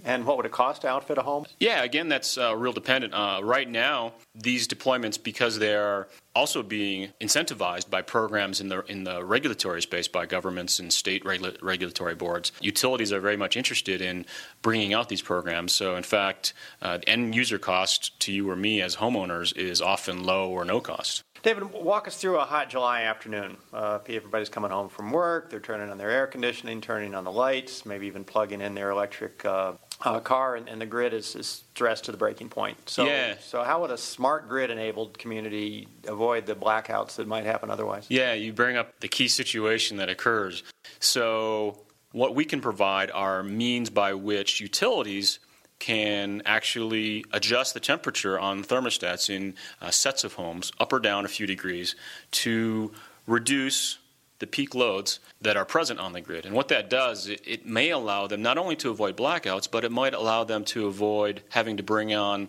And 0.05 0.25
what 0.25 0.37
would 0.37 0.45
it 0.45 0.51
cost 0.51 0.81
to 0.83 0.89
outfit 0.89 1.17
a 1.17 1.23
home? 1.23 1.45
Yeah, 1.59 1.83
again, 1.83 2.07
that's 2.07 2.37
uh, 2.37 2.55
real 2.55 2.71
dependent. 2.73 3.13
Uh, 3.13 3.39
right 3.41 3.67
now, 3.67 4.13
these 4.35 4.67
deployments, 4.67 5.21
because 5.21 5.57
they 5.57 5.73
are 5.73 6.07
also 6.35 6.61
being 6.61 7.09
incentivized 7.19 7.89
by 7.89 8.03
programs 8.03 8.61
in 8.61 8.69
the 8.69 8.83
in 8.85 9.05
the 9.05 9.25
regulatory 9.25 9.81
space 9.81 10.07
by 10.07 10.27
governments 10.27 10.79
and 10.79 10.93
state 10.93 11.25
regula- 11.25 11.53
regulatory 11.61 12.13
boards, 12.13 12.51
utilities 12.61 13.11
are 13.11 13.19
very 13.19 13.37
much 13.37 13.57
interested 13.57 14.01
in 14.01 14.25
bringing 14.61 14.93
out 14.93 15.09
these 15.09 15.23
programs. 15.23 15.71
So, 15.71 15.95
in 15.95 16.03
fact, 16.03 16.53
uh, 16.81 16.99
end 17.07 17.33
user 17.33 17.57
cost 17.57 18.19
to 18.19 18.31
you 18.31 18.49
or 18.49 18.55
me 18.55 18.81
as 18.81 18.97
homeowners 18.97 19.57
is 19.57 19.81
often 19.81 20.23
low 20.23 20.49
or 20.49 20.63
no 20.63 20.79
cost. 20.79 21.23
David, 21.43 21.71
walk 21.73 22.07
us 22.07 22.17
through 22.17 22.37
a 22.37 22.45
hot 22.45 22.69
July 22.69 23.03
afternoon. 23.03 23.57
Uh, 23.73 23.97
everybody's 24.07 24.49
coming 24.49 24.69
home 24.69 24.89
from 24.89 25.11
work. 25.11 25.49
They're 25.49 25.59
turning 25.59 25.89
on 25.89 25.97
their 25.97 26.11
air 26.11 26.27
conditioning, 26.27 26.81
turning 26.81 27.15
on 27.15 27.23
the 27.23 27.31
lights, 27.31 27.83
maybe 27.83 28.05
even 28.05 28.23
plugging 28.23 28.61
in 28.61 28.75
their 28.75 28.91
electric 28.91 29.43
uh, 29.43 29.73
uh, 30.01 30.19
car, 30.19 30.55
and, 30.55 30.69
and, 30.69 30.79
the 30.79 30.85
grid 30.85 31.13
is, 31.13 31.35
is, 31.35 31.63
stressed 31.73 32.05
to 32.05 32.11
the 32.11 32.17
breaking 32.17 32.49
point. 32.49 32.77
So, 32.89 33.05
yeah. 33.05 33.35
so 33.39 33.63
how 33.63 33.81
would 33.81 33.91
a 33.91 33.97
smart 33.97 34.49
grid-enabled 34.49 35.17
community 35.17 35.87
avoid 36.07 36.45
the 36.45 36.55
blackouts 36.55 37.15
that 37.15 37.27
might 37.27 37.45
happen 37.45 37.71
otherwise? 37.71 38.05
Yeah, 38.09 38.33
you 38.33 38.53
bring 38.53 38.77
up 38.77 38.99
the 38.99 39.07
key 39.07 39.27
situation 39.27 39.97
that 39.97 40.09
occurs. 40.09 40.63
So, 40.99 41.79
what 42.11 42.35
we 42.35 42.45
can 42.45 42.61
provide 42.61 43.09
are 43.09 43.41
means 43.41 43.89
by 43.89 44.13
which 44.13 44.59
utilities 44.59 45.39
can 45.81 46.43
actually 46.45 47.25
adjust 47.33 47.73
the 47.73 47.79
temperature 47.79 48.39
on 48.39 48.63
thermostats 48.63 49.31
in 49.31 49.55
uh, 49.81 49.89
sets 49.89 50.23
of 50.23 50.35
homes 50.35 50.71
up 50.79 50.93
or 50.93 50.99
down 50.99 51.25
a 51.25 51.27
few 51.27 51.47
degrees 51.47 51.95
to 52.29 52.91
reduce 53.25 53.97
the 54.37 54.45
peak 54.45 54.75
loads 54.75 55.19
that 55.41 55.57
are 55.57 55.65
present 55.65 55.99
on 55.99 56.13
the 56.13 56.21
grid. 56.21 56.45
And 56.45 56.55
what 56.55 56.67
that 56.67 56.87
does, 56.89 57.27
it, 57.27 57.41
it, 57.45 57.65
may 57.65 57.89
allow 57.89 58.27
them 58.27 58.43
not 58.43 58.59
only 58.59 58.75
to 58.77 58.91
avoid 58.91 59.17
blackouts, 59.17 59.69
but 59.69 59.83
it 59.83 59.91
might 59.91 60.13
allow 60.13 60.43
them 60.43 60.63
to 60.65 60.85
avoid 60.85 61.41
having 61.49 61.77
to 61.77 61.83
bring 61.83 62.13
on 62.13 62.47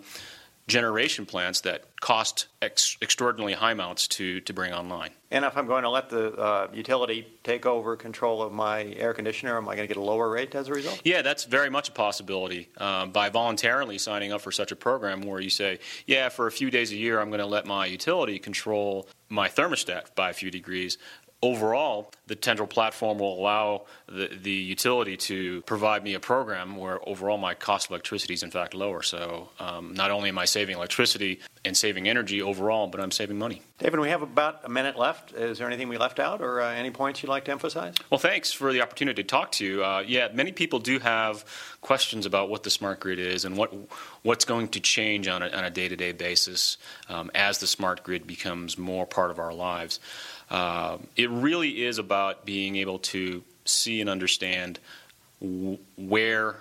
generation 0.69 1.27
plants 1.27 1.61
that 1.63 1.85
cost 2.01 2.47
ex- 2.61 2.97
extraordinarily 3.03 3.53
high 3.53 3.73
amounts 3.73 4.09
to, 4.09 4.41
to 4.41 4.53
bring 4.53 4.73
online. 4.73 5.11
And 5.31 5.45
if 5.45 5.57
I'm 5.57 5.67
going 5.67 5.83
to 5.83 5.91
let 5.91 6.09
the 6.11 6.33
uh, 6.35 6.69
utility 6.73 7.27
take 7.43 7.65
over 7.65 7.97
control 7.97 8.43
of 8.43 8.53
my 8.53 8.85
air 8.85 9.15
conditioner, 9.15 9.57
am 9.57 9.69
I 9.69 9.77
going 9.77 9.89
to 9.89 9.95
get 9.95 9.97
a 9.97 10.05
lower 10.05 10.31
rate 10.31 10.55
as 10.55 10.69
a 10.69 10.73
result? 10.73 11.01
Yeah, 11.05 11.23
that's 11.23 11.45
very 11.45 11.71
much 11.71 11.89
a 11.89 11.93
possibility. 11.93 12.69
Um, 12.77 13.13
by 13.13 13.31
voluntarily 13.31 13.99
signing 13.99 14.33
up 14.33 14.41
for 14.41 14.53
such 14.53 14.73
a 14.73 14.77
program 14.77 15.23
where 15.23 15.41
you 15.41 15.51
say, 15.51 15.79
yeah, 16.07 16.29
for 16.29 16.47
a 16.47 16.53
few 16.53 16.71
days 16.71 16.93
a 16.93 16.97
year, 16.97 17.21
I'm 17.21 17.29
going 17.29 17.41
to 17.41 17.47
let 17.47 17.67
my 17.67 17.87
utility 17.87 18.39
control 18.39 19.09
my 19.29 19.49
thermostat 19.49 20.15
by 20.15 20.29
a 20.29 20.35
few 20.35 20.51
degrees, 20.51 20.99
overall, 21.43 22.13
the 22.29 22.37
Tendril 22.37 22.69
platform 22.69 23.19
will 23.19 23.39
allow 23.39 23.83
the, 24.09 24.31
the 24.41 24.51
utility 24.51 25.17
to 25.17 25.61
provide 25.63 26.05
me 26.05 26.15
a 26.15 26.21
program 26.21 26.77
where 26.77 27.07
overall 27.09 27.37
my 27.37 27.55
cost 27.55 27.87
of 27.87 27.91
electricity 27.91 28.35
is 28.35 28.43
in 28.43 28.51
fact 28.51 28.75
lower. 28.75 29.03
So 29.03 29.51
um, 29.59 29.93
not 29.95 30.11
only 30.11 30.29
am 30.29 30.39
I 30.39 30.45
saving 30.45 30.77
electricity 30.77 31.41
and 31.65 31.77
saving 31.77 32.09
energy 32.09 32.41
overall, 32.41 32.87
but 32.87 33.01
I'm 33.01 33.11
saving 33.11 33.39
money. 33.39 33.63
David, 33.79 33.99
we 33.99 34.11
have 34.11 34.23
about 34.23 34.61
a 34.65 34.69
minute 34.69 34.97
left. 34.97 35.33
Is 35.33 35.59
there 35.59 35.67
anything 35.67 35.89
we 35.89 35.99
left 35.99 36.21
out 36.21 36.41
or 36.41 36.61
uh, 36.61 36.73
any 36.73 36.91
points 36.91 37.23
you'd 37.23 37.29
like 37.29 37.45
to 37.47 37.51
emphasize? 37.51 37.95
Well, 38.11 38.19
thanks 38.19 38.53
for 38.53 38.73
the 38.73 38.81
opportunity 38.81 39.23
to 39.23 39.29
talk 39.29 39.53
to 39.53 39.65
you. 39.65 39.85
Uh, 39.85 40.05
yeah, 40.07 40.29
many 40.33 40.53
people 40.53 40.79
do 40.79 41.01
have 41.01 41.45
questions 41.81 42.25
about 42.25 42.49
what 42.49 42.63
the 42.63 42.71
smart 42.71 43.01
grid 43.01 43.19
is 43.19 43.45
and 43.45 43.57
what 43.57 43.75
what's 44.23 44.45
going 44.45 44.69
to 44.69 44.79
change 44.79 45.27
on 45.27 45.43
a, 45.43 45.49
on 45.49 45.65
a 45.65 45.71
day-to-day 45.71 46.13
basis 46.13 46.77
um, 47.09 47.29
as 47.35 47.59
the 47.59 47.67
smart 47.67 48.05
grid 48.05 48.25
becomes 48.25 48.79
more 48.79 49.05
part 49.05 49.33
of 49.33 49.41
our 49.41 49.53
lives. 49.53 49.99
Uh, 50.53 50.99
it 51.17 51.29
really 51.31 51.83
is 51.83 51.99
about 51.99 52.45
being 52.45 52.77
able 52.77 52.99
to 52.99 53.43
see 53.65 54.03
and 54.03 54.11
understand 54.11 54.79
w- 55.41 55.79
where 55.97 56.57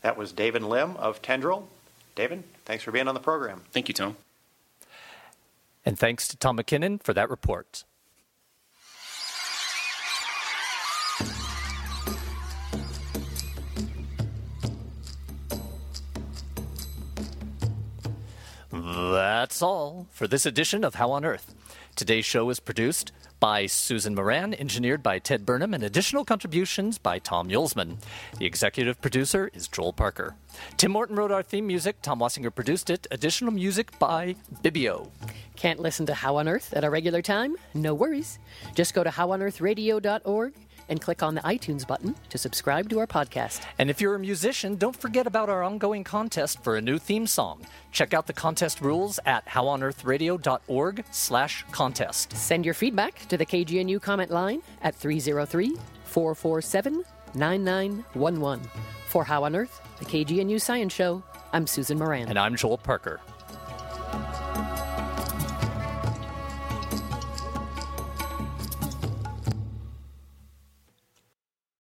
That 0.02 0.16
was 0.16 0.32
David 0.32 0.62
Lim 0.62 0.96
of 0.96 1.22
Tendril. 1.22 1.68
David, 2.14 2.44
thanks 2.64 2.84
for 2.84 2.90
being 2.90 3.08
on 3.08 3.14
the 3.14 3.20
program. 3.20 3.62
Thank 3.72 3.88
you, 3.88 3.94
Tom. 3.94 4.16
And 5.84 5.98
thanks 5.98 6.28
to 6.28 6.36
Tom 6.36 6.58
McKinnon 6.58 7.02
for 7.02 7.14
that 7.14 7.30
report. 7.30 7.84
That's 19.10 19.60
all 19.60 20.06
for 20.12 20.28
this 20.28 20.46
edition 20.46 20.84
of 20.84 20.94
How 20.94 21.10
on 21.10 21.24
Earth. 21.24 21.52
Today's 21.96 22.24
show 22.24 22.48
is 22.48 22.60
produced 22.60 23.10
by 23.40 23.66
Susan 23.66 24.14
Moran, 24.14 24.54
engineered 24.54 25.02
by 25.02 25.18
Ted 25.18 25.44
Burnham, 25.44 25.74
and 25.74 25.82
additional 25.82 26.24
contributions 26.24 26.96
by 26.96 27.18
Tom 27.18 27.48
Yulsman. 27.48 27.96
The 28.38 28.46
executive 28.46 29.00
producer 29.00 29.50
is 29.52 29.66
Joel 29.66 29.94
Parker. 29.94 30.36
Tim 30.76 30.92
Morton 30.92 31.16
wrote 31.16 31.32
our 31.32 31.42
theme 31.42 31.66
music. 31.66 32.02
Tom 32.02 32.20
Wassinger 32.20 32.54
produced 32.54 32.88
it. 32.88 33.08
Additional 33.10 33.52
music 33.52 33.98
by 33.98 34.36
Bibio. 34.62 35.08
Can't 35.56 35.80
listen 35.80 36.06
to 36.06 36.14
How 36.14 36.36
on 36.36 36.46
Earth 36.46 36.72
at 36.72 36.84
a 36.84 36.90
regular 36.90 37.20
time? 37.20 37.56
No 37.74 37.94
worries. 37.94 38.38
Just 38.76 38.94
go 38.94 39.02
to 39.02 39.10
howonearthradio.org 39.10 40.54
and 40.90 41.00
click 41.00 41.22
on 41.22 41.34
the 41.34 41.40
iTunes 41.40 41.86
button 41.86 42.14
to 42.28 42.36
subscribe 42.36 42.90
to 42.90 42.98
our 42.98 43.06
podcast. 43.06 43.62
And 43.78 43.88
if 43.88 44.00
you're 44.00 44.14
a 44.14 44.18
musician, 44.18 44.76
don't 44.76 44.94
forget 44.94 45.26
about 45.26 45.48
our 45.48 45.62
ongoing 45.62 46.04
contest 46.04 46.62
for 46.62 46.76
a 46.76 46.82
new 46.82 46.98
theme 46.98 47.26
song. 47.26 47.62
Check 47.92 48.12
out 48.12 48.26
the 48.26 48.34
contest 48.34 48.82
rules 48.82 49.18
at 49.24 49.46
howonearthradio.org 49.46 51.04
slash 51.10 51.64
contest. 51.72 52.36
Send 52.36 52.66
your 52.66 52.74
feedback 52.74 53.26
to 53.28 53.38
the 53.38 53.46
KGNU 53.46 54.02
comment 54.02 54.30
line 54.30 54.60
at 54.82 54.94
303 54.94 55.76
447 56.04 57.04
9911. 57.34 58.68
For 59.06 59.24
How 59.24 59.44
on 59.44 59.56
Earth, 59.56 59.80
the 59.98 60.04
KGNU 60.04 60.60
Science 60.60 60.92
Show, 60.92 61.22
I'm 61.52 61.66
Susan 61.66 61.98
Moran. 61.98 62.28
And 62.28 62.38
I'm 62.38 62.56
Joel 62.56 62.78
Parker. 62.78 63.20